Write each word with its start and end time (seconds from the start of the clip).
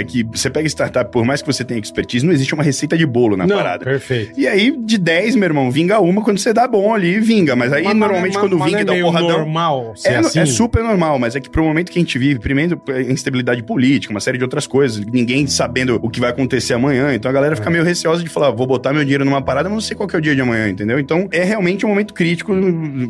É 0.00 0.04
que 0.04 0.22
você 0.24 0.48
pega 0.50 0.66
startup, 0.68 1.10
por 1.10 1.24
mais 1.24 1.40
que 1.42 1.46
você 1.46 1.64
tenha 1.64 1.80
expertise, 1.80 2.24
não 2.24 2.32
existe 2.32 2.54
uma 2.54 2.62
receita 2.62 2.96
de 2.96 3.06
bolo 3.06 3.36
na 3.36 3.46
Não, 3.46 3.56
parada. 3.56 3.84
perfeito. 3.84 4.38
E 4.38 4.46
aí, 4.46 4.74
de 4.78 4.98
10, 4.98 5.34
meu 5.36 5.44
irmão, 5.46 5.70
vinga 5.70 6.00
uma 6.00 6.22
quando 6.22 6.38
você 6.38 6.52
dá 6.52 6.66
bom 6.68 6.94
ali, 6.94 7.18
vinga. 7.20 7.54
Mas 7.56 7.72
aí, 7.72 7.84
Mas- 7.84 7.96
normalmente, 7.96 8.34
mas- 8.34 8.42
quando 8.42 8.58
mas 8.58 8.68
vinga 8.70 8.82
e 8.82 8.84
dá 8.84 8.96
é 8.96 9.00
um 9.02 9.06
porradão. 9.06 9.28
normal 9.30 9.92
ser 9.96 10.08
É, 10.10 10.16
assim? 10.18 10.38
é 10.40 10.46
super 10.46 10.82
normal, 10.82 11.18
mas 11.18 11.34
é 11.36 11.40
que 11.40 11.48
pro 11.50 11.64
momento 11.64 11.90
que 11.90 11.98
a 11.98 12.02
gente 12.02 12.18
vive, 12.18 12.38
primeiro, 12.40 12.80
é 12.88 13.02
instabilidade 13.02 13.62
política, 13.62 14.12
uma 14.12 14.20
série 14.20 14.38
de 14.38 14.44
outras 14.44 14.66
coisas, 14.66 15.04
ninguém 15.04 15.46
sabendo 15.46 15.98
o 16.02 16.08
que 16.10 16.20
vai 16.20 16.30
acontecer 16.30 16.74
amanhã, 16.74 17.14
então 17.14 17.30
a 17.30 17.34
galera 17.34 17.54
É. 17.54 17.56
fica 17.56 17.70
meio 17.70 17.84
receosa 17.84 18.22
de 18.22 18.28
falar, 18.28 18.50
vou 18.50 18.66
botar 18.66 18.92
meu 18.92 19.02
dinheiro 19.02 19.24
numa 19.24 19.42
parada, 19.42 19.68
mas 19.68 19.74
não 19.74 19.80
sei 19.80 19.96
qual 19.96 20.08
que 20.08 20.14
é 20.14 20.18
o 20.18 20.22
dia 20.22 20.34
de 20.34 20.40
amanhã, 20.40 20.68
entendeu? 20.68 20.98
Então 20.98 21.28
é 21.32 21.42
realmente 21.44 21.84
um 21.84 21.88
momento 21.88 22.12
crítico 22.14 22.52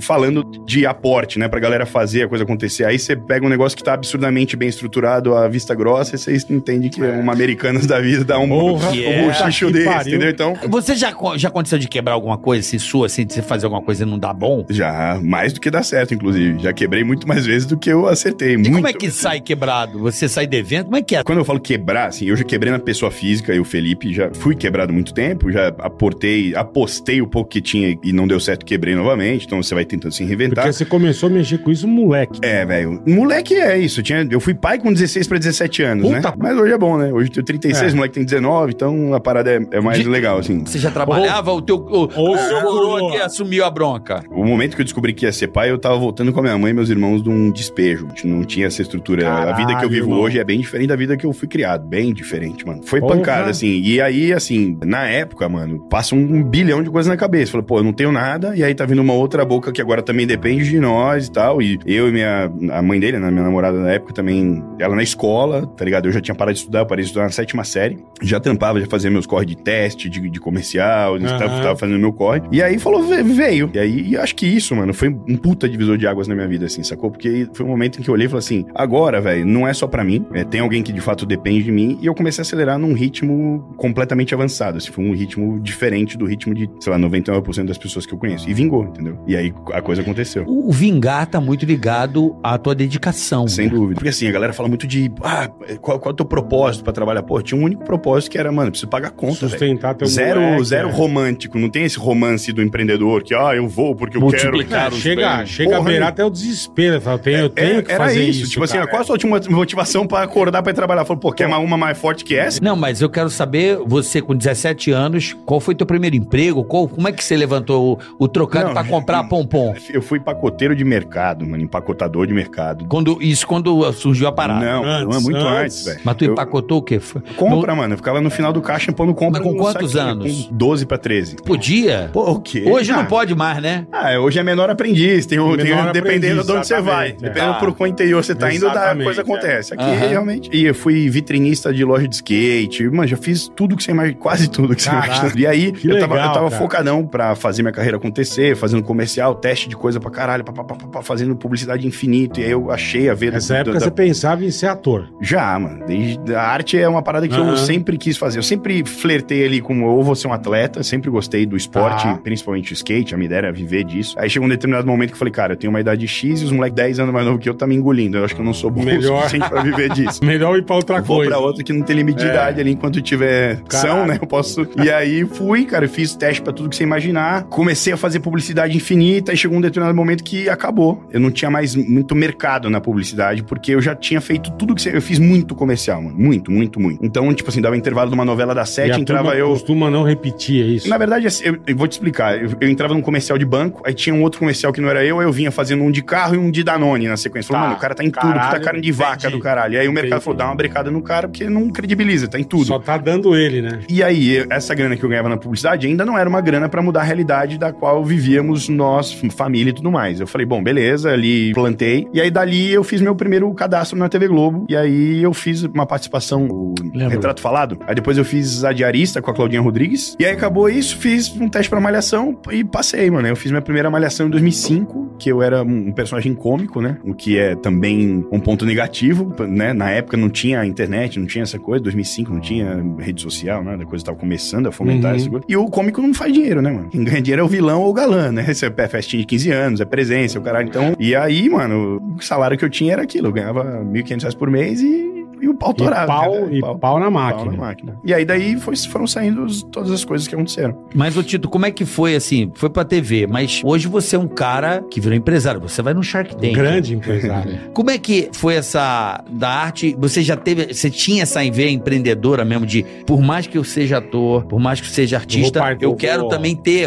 falando 0.01 0.45
de 0.67 0.87
aporte, 0.87 1.39
né, 1.39 1.49
pra 1.49 1.61
galera 1.61 1.87
fazer 1.87 2.25
a 2.25 2.29
coisa 2.29 2.45
acontecer. 2.45 2.85
Aí 2.85 2.99
você 2.99 3.17
pega 3.17 3.45
um 3.45 3.49
negócio 3.49 3.77
que 3.77 3.83
tá 3.83 3.95
absurdamente 3.95 4.57
bem 4.57 4.69
estruturado, 4.69 5.35
à 5.35 5.49
vista 5.49 5.75
grossa, 5.75 6.15
e 6.17 6.19
você 6.19 6.37
entende 6.51 6.78
que 6.91 7.03
é 7.03 7.13
uma 7.13 7.33
Americanas 7.33 7.87
da 7.87 8.01
vida 8.01 8.25
dá 8.25 8.39
um, 8.39 8.49
Porra, 8.49 8.91
um 8.91 9.27
bochicho 9.27 9.67
que 9.67 9.73
desse, 9.73 9.85
pariu. 9.87 10.09
entendeu? 10.17 10.31
Então, 10.31 10.55
Você 10.69 10.95
já, 10.95 11.13
já 11.37 11.49
aconteceu 11.49 11.79
de 11.79 11.89
quebrar 11.89 12.15
alguma 12.15 12.37
coisa 12.37 12.67
assim, 12.67 12.79
sua, 12.79 13.07
assim, 13.07 13.25
de 13.25 13.33
você 13.35 13.43
fazer 13.43 13.67
alguma 13.67 13.83
coisa 13.83 14.05
e 14.05 14.07
não 14.07 14.19
dar 14.19 14.35
bom? 14.35 14.65
já 14.69 15.19
mais 15.23 15.53
do 15.53 15.61
que 15.61 15.71
dá 15.71 15.83
certo, 15.83 16.15
inclusive. 16.15 16.59
Já 16.63 16.73
quebrei 16.73 17.05
muito 17.05 17.27
mais 17.27 17.47
vezes 17.47 17.67
do 17.67 17.77
que 17.77 17.91
eu 17.91 18.07
acertei. 18.07 18.55
E 18.55 18.57
muito. 18.57 18.73
como 18.73 18.87
é 18.89 18.93
que 18.93 19.11
sai 19.11 19.41
quebrado? 19.41 19.99
Você 20.01 20.29
sai 20.29 20.47
devendo? 20.47 20.85
Como 20.87 20.97
é 20.97 21.03
que 21.03 21.17
é? 21.17 21.23
Quando 21.23 21.39
eu 21.39 21.45
falo 21.45 21.61
quebrar, 21.61 22.09
assim, 22.09 22.27
eu 22.27 22.37
já 22.37 22.45
quebrei 22.45 22.71
na 22.73 22.79
pessoa 22.79 23.11
física 23.11 23.55
e 23.55 23.61
o 23.61 23.65
Felipe 23.65 24.13
já 24.13 24.31
fui 24.33 24.55
quebrado 24.55 24.91
há 24.91 24.95
muito 24.95 25.15
tempo, 25.15 25.51
já 25.51 25.69
aportei, 25.79 26.55
apostei 26.55 27.21
o 27.23 27.27
pouco 27.27 27.51
que 27.51 27.61
tinha 27.61 27.99
e 28.03 28.13
não 28.13 28.27
deu 28.27 28.39
certo, 28.41 28.65
quebrei 28.65 28.95
novamente, 28.95 29.47
então 29.47 29.63
você 29.63 29.75
vai 29.75 29.85
tentando 29.85 30.13
se 30.13 30.25
reinventar. 30.25 30.65
Porque 30.65 30.73
você 30.73 30.85
começou 30.85 31.29
a 31.29 31.33
mexer 31.33 31.59
com 31.59 31.71
isso, 31.71 31.87
moleque. 31.89 32.39
É, 32.43 32.65
velho. 32.65 33.03
Moleque 33.07 33.55
é 33.55 33.79
isso. 33.79 34.01
Eu, 34.01 34.05
tinha, 34.05 34.27
eu 34.31 34.41
fui 34.41 34.55
pai 34.55 34.79
com 34.79 34.93
16 34.93 35.27
pra 35.27 35.39
17 35.39 35.83
anos, 35.83 36.07
Puta 36.07 36.31
né? 36.31 36.35
Mas 36.39 36.57
hoje 36.59 36.68
é 36.73 36.79
bom, 36.79 36.97
né? 36.97 37.13
Hoje 37.13 37.29
eu 37.31 37.35
tenho 37.35 37.45
36, 37.47 37.93
É. 37.93 37.95
o 37.95 37.97
moleque 37.97 38.15
tem 38.15 38.25
19, 38.25 38.73
então 38.75 39.15
a 39.15 39.21
parada 39.21 39.51
é, 39.51 39.61
é 39.73 39.81
mais 39.81 39.99
De- 39.99 40.09
legal, 40.09 40.39
assim. 40.39 40.65
Você 40.65 40.79
já 40.79 40.91
trabalhava? 40.91 41.53
O 41.53 41.61
teu 41.63 41.77
o, 41.77 42.09
Ou 42.15 42.35
o 42.35 42.39
seu 42.39 42.61
coroa. 42.61 43.11
que 43.13 43.17
assumiu 43.19 43.65
a 43.65 43.71
bronca? 43.71 44.23
O 44.31 44.45
momento 44.45 44.75
que 44.77 44.81
eu 44.83 44.85
descobri 44.85 45.13
que 45.13 45.25
ia 45.27 45.33
ser 45.33 45.49
pai, 45.49 45.71
eu 45.71 45.79
tava 45.79 45.97
voltando 45.97 46.33
com 46.33 46.41
a 46.41 46.43
minha 46.43 46.59
mãe 46.59 46.71
e 46.71 46.75
meus 46.75 46.89
irmãos 46.91 47.23
de 47.23 47.29
um 47.31 47.51
despejo. 47.51 48.07
A 48.07 48.09
gente 48.11 48.27
não 48.27 48.45
tinha 48.45 48.67
essa 48.67 48.83
estrutura. 48.83 49.29
a 49.29 49.53
vida 49.53 49.57
que 49.57 49.63
eu 49.63 49.67
Caralho, 49.67 49.89
vivo 49.91 50.07
irmão. 50.09 50.21
hoje 50.21 50.39
é 50.39 50.45
bem 50.45 50.61
diferente 50.61 50.89
da 50.89 50.97
vida 50.97 51.17
que 51.17 51.25
eu 51.27 51.33
fui 51.33 51.49
criado. 51.49 51.87
Bem 51.87 52.13
diferente, 52.13 52.67
mano. 52.67 52.83
Foi 52.85 53.01
Porra. 53.01 53.17
pancada, 53.17 53.51
assim. 53.51 53.81
E 53.83 54.01
aí, 54.01 54.33
assim, 54.33 54.77
na 54.85 55.07
época, 55.09 55.49
mano, 55.49 55.81
passa 55.89 56.15
um 56.15 56.43
bilhão 56.43 56.83
de 56.83 56.91
coisas 56.91 57.09
na 57.11 57.17
cabeça. 57.17 57.53
Falei, 57.53 57.67
pô, 57.67 57.79
eu 57.79 57.85
não 57.85 57.93
tenho 57.93 58.13
nada. 58.13 58.55
E 58.57 58.63
aí 58.63 58.75
tá 58.75 58.85
vindo 58.85 59.01
uma 59.01 59.13
outra 59.15 59.45
boca 59.45 59.73
que 59.73 59.81
agora 59.81 60.03
também 60.03 60.27
depende 60.27 60.69
de 60.69 60.79
nós 60.79 61.27
e 61.27 61.33
tal. 61.33 61.61
E 61.63 61.79
eu 61.87 62.09
e 62.09 62.13
minha... 62.13 62.51
A 62.73 62.83
mãe 62.83 62.99
dele, 63.01 63.19
né, 63.19 63.31
minha 63.31 63.43
namorada 63.45 63.79
na 63.79 63.91
época 63.91 64.13
também, 64.13 64.63
ela 64.79 64.95
na 64.95 65.03
escola, 65.03 65.67
tá 65.67 65.85
ligado? 65.85 66.07
Eu 66.07 66.13
já 66.13 66.21
tinha 66.21 66.35
parado 66.35 66.55
de 66.57 66.58
estudar, 66.59 66.81
eu 66.81 66.87
parei 66.87 67.03
de 67.03 67.09
estudar 67.11 67.25
na 67.25 67.31
sétima 67.33 67.65
série. 67.65 67.99
Já 68.23 68.39
trampava, 68.41 68.81
já 68.81 68.87
fazia 68.87 69.11
meus 69.11 69.27
corre 69.27 69.47
de 69.47 69.57
teste, 69.57 70.09
de, 70.09 70.29
de 70.29 70.41
comercial, 70.41 71.17
Aham. 71.17 71.39
tava, 71.39 71.63
tava 71.63 71.77
fazendo 71.77 71.99
meu 71.99 72.13
corre. 72.13 72.43
E 72.53 72.63
aí 72.63 72.79
falou, 72.79 73.03
"Ve- 73.05 73.23
veio. 73.23 73.71
E 73.75 73.79
aí, 73.79 74.17
acho 74.17 74.35
que 74.35 74.47
isso, 74.47 74.75
mano, 74.75 74.93
foi 74.95 75.09
um 75.09 75.37
puta 75.37 75.69
divisor 75.69 75.97
de 75.97 76.07
águas 76.07 76.27
na 76.29 76.35
minha 76.35 76.49
vida, 76.49 76.67
assim, 76.67 76.83
sacou? 76.83 77.11
Porque 77.11 77.49
foi 77.53 77.65
um 77.65 77.69
momento 77.69 77.99
em 77.99 78.03
que 78.03 78.09
eu 78.11 78.15
olhei 78.15 78.27
e 78.27 78.29
falei 78.29 78.39
assim, 78.41 78.65
agora, 78.75 79.21
velho, 79.21 79.45
não 79.47 79.67
é 79.67 79.73
só 79.73 79.87
pra 79.87 80.03
mim, 80.05 80.25
é, 80.33 80.45
tem 80.45 80.61
alguém 80.61 80.83
que 80.83 80.93
de 80.93 81.01
fato 81.01 81.25
depende 81.27 81.65
de 81.65 81.73
mim, 81.73 81.99
e 82.03 82.07
eu 82.07 82.15
comecei 82.15 82.41
a 82.41 82.43
acelerar 82.43 82.79
num 82.79 82.93
ritmo 82.93 83.73
completamente 83.77 84.35
avançado, 84.35 84.79
assim, 84.79 84.91
foi 84.91 85.05
um 85.05 85.13
ritmo 85.15 85.61
diferente 85.61 86.17
do 86.17 86.25
ritmo 86.27 86.55
de, 86.55 86.69
sei 86.81 86.93
lá, 86.93 86.99
99% 86.99 87.65
das 87.67 87.79
pessoas 87.79 88.07
que 88.07 88.13
eu 88.15 88.19
conheço. 88.19 88.49
E 88.49 88.55
vingou, 88.55 88.85
entendeu? 88.85 89.19
E 89.27 89.37
aí 89.37 89.53
a 89.73 89.81
coisa 89.83 90.03
aconteceu. 90.03 90.45
O 90.47 90.73
vingar 90.73 91.27
tá 91.27 91.41
muito 91.41 91.65
ligado 91.67 92.37
à 92.43 92.57
tua 92.59 92.75
dedicação. 92.75 93.47
Sem 93.49 93.67
né? 93.67 93.73
dúvida. 93.75 93.95
Porque 93.95 94.09
assim, 94.09 94.27
a 94.29 94.33
galera 94.33 94.53
fala 94.53 94.69
muito 94.69 94.87
de, 94.87 95.11
ah, 95.23 95.49
qual, 95.81 95.99
qual 95.99 96.11
é 96.11 96.13
o 96.13 96.17
teu 96.17 96.27
propósito 96.43 96.85
pra 96.85 96.93
trabalhar? 96.93 97.23
Pô, 97.23 97.41
tinha 97.43 97.61
um 97.61 97.65
único 97.65 97.85
propósito 97.85 98.31
que 98.31 98.39
era, 98.39 98.51
mano, 98.53 98.71
preciso 98.71 98.89
pagar 98.89 99.11
conta. 99.11 99.49
Sustentar 99.49 99.95
teu 99.95 100.07
Zero, 100.07 100.41
moleque, 100.41 100.65
zero 100.65 100.89
é. 100.89 100.93
romântico, 100.93 101.59
não 101.59 101.69
tem 101.69 101.85
esse 101.85 101.99
romance 101.99 102.53
do 102.53 102.63
empreendedor 102.63 103.23
que, 103.23 103.35
ah, 103.35 103.53
eu 103.55 103.67
vou 103.69 103.95
porque 103.95 104.17
eu 104.17 104.21
Multiplicar 104.21 104.85
quero. 104.85 104.95
os 104.95 105.01
chega 105.01 105.29
prêmios. 105.29 105.51
chega 105.51 105.71
a 105.71 105.77
Porra, 105.79 105.89
beirar 105.89 106.07
meu. 106.07 106.13
até 106.13 106.25
o 106.25 106.31
desespero. 106.31 107.01
Fala, 107.01 107.17
Eu 107.17 107.23
tenho, 107.23 107.39
eu 107.39 107.51
tenho 107.51 107.79
É, 107.79 107.83
que 107.83 107.93
era 107.93 108.05
fazer 108.05 108.25
isso, 108.25 108.43
isso. 108.43 108.51
tipo 108.53 108.65
assim, 108.65 108.75
cara. 108.75 108.87
qual 108.89 109.03
a 109.03 109.05
sua 109.05 109.15
última 109.15 109.41
motivação 109.51 110.07
pra 110.07 110.23
acordar 110.23 110.63
pra 110.63 110.73
ir 110.73 110.75
trabalhar? 110.75 111.05
Falou, 111.05 111.21
pô, 111.21 111.33
quer 111.33 111.47
uma, 111.47 111.59
uma 111.59 111.77
mais 111.77 111.99
forte 111.99 112.25
que 112.25 112.37
essa? 112.37 112.61
Não, 112.63 112.77
mas 112.77 113.01
eu 113.01 113.09
quero 113.11 113.29
saber, 113.31 113.79
você 113.87 114.21
com 114.23 114.35
17 114.35 114.91
anos, 114.91 115.37
qual 115.45 115.61
foi 115.61 115.75
teu 115.75 115.87
primeiro 115.87 116.17
emprego? 116.17 116.63
Qual, 116.65 116.89
como 116.89 117.09
é 117.09 117.13
que 117.13 117.23
você 117.25 117.37
levantou 117.37 117.99
o, 118.19 118.25
o 118.25 118.29
trocado 118.29 118.73
pra 118.73 118.85
comprar 118.85 119.25
pompom? 119.25 119.75
Eu 119.93 120.03
fui 120.03 120.21
pacoteiro 120.21 120.75
de 120.77 120.85
mercado, 120.85 121.47
mano, 121.47 121.63
empacotador 121.63 122.27
de 122.27 122.35
mercado. 122.35 122.85
Quando, 122.89 123.19
isso 123.21 123.47
quando 123.47 123.91
surgiu 123.93 124.29
a 124.29 124.33
parada. 124.33 124.65
Não, 124.65 124.83
não, 124.83 124.91
é 124.91 125.03
Antes, 125.05 125.23
muito 125.23 125.37
antes. 125.39 125.49
antes, 125.65 125.85
velho. 125.85 126.01
Mas 126.05 126.17
tu 126.17 126.25
Eu- 126.29 126.33
empacotou 126.33 126.79
o 126.79 126.83
quê? 126.83 127.01
Compra, 127.37 127.75
mano. 127.75 127.95
Eu 127.95 127.97
ficava 127.99 128.21
no 128.21 128.31
final 128.31 128.53
do 128.53 128.61
caixa 128.61 128.93
pondo 128.93 129.15
compra. 129.15 129.41
Mas 129.41 129.49
com 129.51 129.57
no 129.57 129.63
quantos 129.63 129.93
saquinho, 129.93 130.13
anos? 130.13 130.47
Com 130.47 130.57
12 130.57 130.87
pra 130.87 130.99
13. 130.99 131.37
No- 131.37 131.43
Podia? 131.43 132.11
Pô, 132.13 132.31
o 132.33 132.41
quê? 132.41 132.65
Hoje 132.67 132.91
Ah, 132.93 132.97
não 132.99 133.05
pode 133.07 133.35
mais, 133.35 133.61
né? 133.63 133.87
Ah, 133.93 134.19
hoje 134.19 134.39
é 134.39 134.43
menor 134.43 134.71
aprendiz, 134.71 135.27
tem 135.27 135.39
o, 135.39 135.57
tem 135.57 135.67
Menor 135.67 135.93
dependendo 135.93 136.41
aprendiz, 136.41 136.47
de 136.47 136.53
onde 136.53 136.67
você 136.67 136.81
vai. 136.81 137.09
é. 137.11 137.13
Dependendo 137.13 137.53
Tá. 137.53 137.59
pro 137.59 137.75
qual 137.75 137.87
interior 137.89 138.23
você 138.25 138.35
tá 138.35 138.53
indo, 138.53 138.67
da 138.67 138.71
Exatamente, 138.73 139.05
coisa 139.05 139.21
é. 139.21 139.23
acontece. 139.23 139.75
Aqui, 139.75 139.83
Aham. 139.85 140.09
realmente. 140.09 140.51
E 140.53 140.65
eu 140.65 140.75
fui 140.75 141.09
vitrinista 141.09 141.73
de 141.73 141.85
loja 141.85 142.07
de 142.09 142.15
skate. 142.15 142.85
Mano, 142.89 143.07
já 143.07 143.17
fiz 143.17 143.49
tudo 143.55 143.77
que 143.77 143.83
você 143.83 143.91
imagina, 143.91 144.19
quase 144.19 144.49
tudo 144.49 144.75
que 144.75 144.83
você 144.83 144.91
imagina. 144.91 145.33
E 145.37 145.47
aí, 145.47 145.73
que 145.73 145.89
eu 145.89 145.99
tava, 146.01 146.15
legal, 146.15 146.29
eu 146.29 146.35
tava 146.35 146.51
cara. 146.51 146.63
focadão 146.63 147.07
pra 147.07 147.35
fazer 147.35 147.63
minha 147.63 147.73
carreira 147.73 147.97
acontecer, 147.97 148.57
fazendo 148.57 148.83
comercial, 148.83 149.35
teste 149.35 149.69
de 149.69 149.77
coisa 149.77 150.01
pra 150.01 150.11
caralho, 150.11 150.45
pá, 150.45 150.53
pá, 150.53 150.65
pá, 150.65 150.75
pá, 150.75 151.03
fazendo 151.03 151.35
publicidade 151.37 151.87
infinito. 151.87 152.41
E 152.41 152.45
aí 152.45 152.51
eu 152.51 152.71
achei 152.71 153.09
a 153.09 153.15
ver 153.15 153.33
Nessa 153.33 153.57
época 153.59 153.79
você 153.81 153.91
pensava 153.91 154.45
em 154.45 154.51
ser 154.51 154.67
ator. 154.67 155.09
Já, 155.21 155.59
mano. 155.59 155.85
Desde, 155.87 156.18
a 156.35 156.41
arte 156.43 156.79
é 156.79 156.89
uma 156.89 157.03
parada 157.03 157.27
que 157.29 157.35
Aham. 157.35 157.51
eu 157.51 157.57
sempre 157.57 157.97
quis 157.97 158.17
fazer. 158.17 158.39
Eu 158.39 158.43
sempre 158.43 158.85
flertei 158.85 159.45
ali 159.47 159.61
com 159.61 159.83
ou 159.85 160.03
vou 160.03 160.15
ser 160.15 160.29
um 160.29 160.33
atleta, 160.33 160.83
sempre 160.83 161.11
gostei 161.11 161.47
do 161.47 161.57
esporte, 161.57 162.03
Tá. 162.05 162.15
principalmente 162.23 162.73
o 162.73 162.75
skate, 162.75 163.15
a 163.15 163.17
minha 163.17 163.27
ideia 163.27 163.39
era 163.39 163.53
viver 163.53 163.85
disso. 163.85 164.15
Aí 164.19 164.29
chegou 164.29 164.47
um 164.47 164.49
determinado 164.51 164.87
momento 164.87 165.09
que 165.11 165.15
eu 165.15 165.19
falei, 165.19 165.33
cara, 165.33 165.53
eu 165.55 165.57
tenho 165.57 165.71
uma 165.73 165.81
idade 165.81 166.07
X 166.07 166.41
e 166.43 166.45
os 166.45 166.53
moleques 166.53 166.77
10 166.77 167.01
anos 167.01 167.13
mais 167.13 167.27
novo 167.27 167.39
que 167.39 167.49
eu 167.49 167.55
tá 167.55 167.67
me 167.67 167.75
engolindo. 167.75 168.19
Eu 168.19 168.25
acho 168.25 168.35
que 168.35 168.41
eu 168.41 168.45
não 168.45 168.55
sou 168.55 168.71
bom 168.71 168.83
Melhor. 168.85 169.15
o 169.15 169.17
suficiente 169.19 169.49
pra 169.49 169.63
viver 169.63 169.91
disso. 169.93 170.21
Melhor 170.25 170.57
ir 170.59 170.63
pra 170.65 170.77
outra 170.77 171.01
Vou 171.01 171.17
coisa. 171.19 171.31
pra 171.31 171.39
outra 171.41 171.65
que 171.65 171.73
não 171.73 171.83
tem 171.83 171.97
limite 171.97 172.19
de 172.19 172.27
É. 172.27 172.31
idade 172.31 172.61
ali 172.61 172.71
enquanto 172.73 173.01
tiver 173.01 173.61
Caralho. 173.69 173.89
são, 173.91 174.07
né? 174.07 174.19
Eu 174.21 174.27
posso. 174.27 174.67
E 174.83 174.91
aí 174.91 175.25
fui, 175.25 175.65
cara, 175.65 175.85
eu 175.85 175.89
fiz 175.89 176.15
teste 176.15 176.43
pra 176.43 176.53
tudo 176.53 176.69
que 176.69 176.77
você 176.77 176.83
imaginar. 176.83 177.45
Comecei 177.45 177.93
a 177.93 177.97
fazer 177.97 178.21
publicidade 178.21 178.77
infinita 178.77 179.33
e 179.33 179.37
chegou 179.37 179.57
um 179.57 179.61
determinado 179.61 179.97
momento 179.97 180.23
que 180.25 180.49
acabou. 180.49 181.03
Eu 181.11 181.21
não 181.21 181.31
tinha 181.31 181.51
mais 181.51 181.75
muito 181.75 182.15
mercado 182.15 182.69
na 182.71 182.81
publicidade, 182.81 183.43
porque 183.43 183.73
eu 183.75 183.81
já 183.81 183.95
tinha 183.95 184.21
feito 184.21 184.51
tudo 184.53 184.75
que 184.75 184.83
você. 184.83 184.95
Eu 184.95 185.03
fiz 185.03 185.19
muito 185.19 185.55
comercial, 185.55 186.03
mano. 186.09 186.19
Muito, 186.19 186.51
muito, 186.51 186.81
muito. 186.81 187.05
Então, 187.05 187.33
tipo 187.35 187.49
assim, 187.51 187.61
dava 187.61 187.77
intervalo 187.77 188.09
de 188.11 188.15
uma 188.15 188.25
novela 188.25 188.55
das 188.55 188.71
E 188.71 188.73
sete, 188.75 188.93
a 188.93 188.99
entrava 188.99 189.35
eu. 189.37 189.49
costuma 189.51 189.91
não 189.91 190.03
repetir, 190.03 190.63
é 190.65 190.67
isso. 190.69 190.89
Na 190.89 190.99
verdade, 190.99 191.27
assim, 191.27 191.45
eu, 191.45 191.57
eu 191.67 191.77
vou 191.77 191.87
te 191.87 191.93
explicar. 191.93 192.41
Eu, 192.43 192.51
eu 192.61 192.69
entrava 192.69 192.95
num 192.95 193.01
comercial 193.01 193.39
de 193.39 193.45
banco, 193.45 193.83
aí 193.85 193.95
tinha 193.95 194.15
um 194.15 194.23
outro 194.23 194.39
comercial 194.41 194.73
que 194.73 194.81
não 194.81 194.89
era 194.89 195.05
eu, 195.05 195.19
aí 195.21 195.27
eu 195.27 195.33
vinha 195.33 195.51
fazendo 195.51 195.83
um 195.83 195.91
de 195.91 196.03
carro 196.03 196.35
e 196.35 196.39
um 196.39 196.51
de 196.51 196.63
Danone 196.63 197.09
na 197.09 197.17
sequência. 197.17 197.49
Falei, 197.49 197.59
Tá. 197.63 197.67
mano, 197.69 197.79
o 197.79 197.81
cara 197.81 197.95
tá 197.95 198.05
em 198.05 198.11
tudo, 198.11 198.21
Caralho, 198.23 198.49
puta 198.51 198.61
carne 198.61 198.81
de 198.81 198.93
vaca 198.93 199.15
entendi. 199.17 199.33
do 199.37 199.41
caralho. 199.43 199.75
E 199.75 199.79
aí 199.79 199.89
o 199.89 199.93
mercado 199.93 200.09
Entendi. 200.13 200.25
falou, 200.25 200.37
dá 200.39 200.47
uma 200.47 200.55
brecada 200.55 200.91
no 200.91 201.03
cara, 201.03 201.29
porque 201.29 201.49
não 201.49 201.69
credibiliza, 201.71 202.29
tá 202.29 202.39
em 202.39 202.45
tudo. 202.45 202.65
Só 202.67 202.79
tá 202.79 202.97
dando 202.97 203.37
ele, 203.37 203.61
né? 203.63 203.81
E 203.89 204.03
aí, 204.03 204.45
essa 204.51 204.75
grana 204.75 204.97
que 204.97 205.05
eu 205.05 205.09
ganhava 205.09 205.29
na 205.29 205.37
publicidade 205.37 205.87
ainda 205.87 206.05
não 206.05 206.17
era 206.19 206.29
uma 206.29 206.41
grana 206.41 206.69
pra 206.69 206.81
mudar 206.83 207.01
a 207.01 207.05
realidade 207.05 207.59
da 207.59 207.73
qual 207.73 208.05
vivíamos 208.05 208.69
nós, 208.69 209.13
família 209.31 209.71
e 209.71 209.73
tudo 209.73 209.91
mais. 209.91 210.21
Eu 210.21 210.27
falei, 210.27 210.47
bom, 210.47 210.63
beleza, 210.63 211.11
ali 211.11 211.53
plantei. 211.55 212.07
E 212.13 212.21
aí, 212.21 212.31
dali, 212.31 212.73
eu 212.73 212.85
fiz 212.85 213.01
meu 213.01 213.15
primeiro 213.15 213.53
cadastro 213.55 213.99
na 213.99 214.09
TV 214.09 214.29
Globo. 214.29 214.67
E 214.69 214.77
aí, 214.77 215.23
eu 215.23 215.33
fiz 215.35 215.63
uma 215.65 215.87
participação, 215.99 216.47
o 216.49 216.75
Lembro. 216.95 217.09
Retrato 217.11 217.41
Falado. 217.41 217.79
Aí, 217.87 217.95
depois, 217.95 218.17
eu 218.17 218.25
fiz 218.25 218.65
a 218.65 218.73
diarista 218.73 219.21
com 219.21 219.31
a 219.31 219.35
Claudinha 219.35 219.61
Rodrigues. 219.61 220.17
E 220.19 220.25
aí, 220.25 220.33
acabou 220.33 220.69
isso, 220.69 220.97
fiz 220.97 221.29
um 221.41 221.49
teste 221.49 221.69
pra 221.69 221.81
Malhação 221.81 222.39
e 222.51 222.63
passei, 222.65 223.11
mano. 223.11 223.27
Eu 223.27 223.37
fiz 223.37 223.51
minha 223.51 223.61
primeira 223.63 223.91
Malhação 223.91 224.27
em 224.27 224.31
2005, 224.31 225.17
que 225.19 225.31
eu 225.31 225.43
era 225.43 225.63
um 225.63 225.93
personagem 225.93 226.35
cômico, 226.35 226.81
né? 226.81 226.99
O 227.05 227.13
que 227.15 227.37
é 227.37 227.55
também 227.57 228.25
um 228.31 228.39
ponto 228.41 228.65
negativo, 228.65 229.35
né? 229.47 229.73
Na 229.73 229.91
época 229.91 230.17
não 230.17 230.29
tinha 230.31 230.65
internet, 230.65 231.19
não 231.19 231.27
tinha 231.27 231.43
essa 231.43 231.59
coisa. 231.59 231.83
2005 231.83 232.33
não 232.33 232.41
tinha 232.41 232.83
rede 232.99 233.21
social, 233.21 233.63
nada. 233.65 233.83
A 233.83 233.87
coisa 233.87 234.05
tava 234.05 234.17
começando 234.19 234.67
a 234.69 234.73
fomentar 234.73 235.11
Uhum. 235.13 235.17
essa 235.17 235.31
coisa. 235.31 235.45
E 235.49 235.57
o 235.57 235.67
cômico 235.67 236.01
não 236.01 236.15
faz 236.15 236.33
dinheiro, 236.33 236.63
né, 236.63 236.71
mano? 236.71 236.89
Quem 236.91 237.03
ganha 237.05 237.21
dinheiro 237.21 237.43
é 237.43 237.45
o 237.45 237.49
vilão 237.49 237.83
ou 237.83 237.91
o 237.91 237.93
galã, 237.93 238.31
né? 238.31 238.45
Esse 238.49 238.65
é 238.67 238.89
festinha 238.89 239.21
de 239.21 239.27
15 239.27 239.51
anos, 239.51 239.81
é 239.81 239.85
presença, 239.85 240.39
o 240.39 240.43
caralho. 240.43 240.69
Então, 240.69 240.95
e 240.99 241.15
aí, 241.17 241.49
mano, 241.49 242.01
o 242.17 242.23
salário 242.23 242.57
que 242.57 242.65
eu 242.65 242.71
tinha 242.71 242.93
era 242.93 243.03
aquilo. 243.03 243.29
Eu 243.29 243.33
ganhava 243.33 243.83
1.500 243.85 244.21
reais 244.23 244.35
por 244.35 244.51
mês 244.51 244.81
e, 244.81 245.18
e 245.59 245.73
o 245.73 245.75
pau 245.75 245.75
E 245.77 246.07
pau, 246.07 246.33
cara. 246.33 246.55
e 246.57 246.79
pau, 246.79 247.01
na 247.01 247.11
máquina. 247.11 247.45
Pau 247.45 247.53
na 247.53 247.59
máquina. 247.59 247.97
E 248.05 248.15
aí 248.15 248.25
daí 248.25 248.57
foi- 248.59 248.77
foram 248.77 249.07
saindo 249.07 249.45
os- 249.45 249.63
todas 249.65 249.91
as 249.91 250.05
coisas 250.05 250.27
que 250.29 250.35
aconteceram. 250.35 250.77
Mas, 250.95 251.17
ô 251.17 251.23
Tito, 251.23 251.49
como 251.49 251.67
é 251.67 251.71
que 251.71 251.85
foi 251.85 252.15
assim? 252.15 252.51
Foi 252.55 252.71
pra 252.71 252.85
TV, 252.85 253.27
mas 253.27 253.61
hoje 253.65 253.89
você 253.89 254.17
é 254.17 254.19
um 254.19 254.29
cara 254.29 254.85
que 254.91 255.01
virou 255.01 255.17
empresário. 255.17 255.61
Você 255.61 255.83
vai 255.83 255.93
no 255.95 256.03
Shark 256.03 256.37
Tank. 256.37 256.53
Grande 256.55 256.95
empresário. 256.95 257.59
Como 257.75 257.91
é 257.91 257.99
que 257.99 258.29
foi 258.33 258.55
essa 258.55 259.23
da 259.31 259.49
arte? 259.49 259.97
Você 259.99 260.23
já 260.23 260.37
teve, 260.37 260.73
você 260.73 260.91
tinha 260.91 261.23
essa 261.23 261.41
veia 261.51 261.71
empreendedora 261.71 262.45
mesmo 262.45 262.67
de, 262.67 262.85
por 263.07 263.21
mais 263.21 263.47
que 263.47 263.57
eu 263.57 263.65
seja 263.65 263.99
ator, 263.99 264.45
por 264.45 264.59
mais 264.61 264.81
que 264.81 264.87
eu 264.87 264.91
seja 264.91 265.17
artista, 265.17 265.61
Eu 265.81 265.91
eu 265.91 265.97
quero 265.97 266.23
vou- 266.23 266.29
também 266.31 266.55
ter 266.55 266.87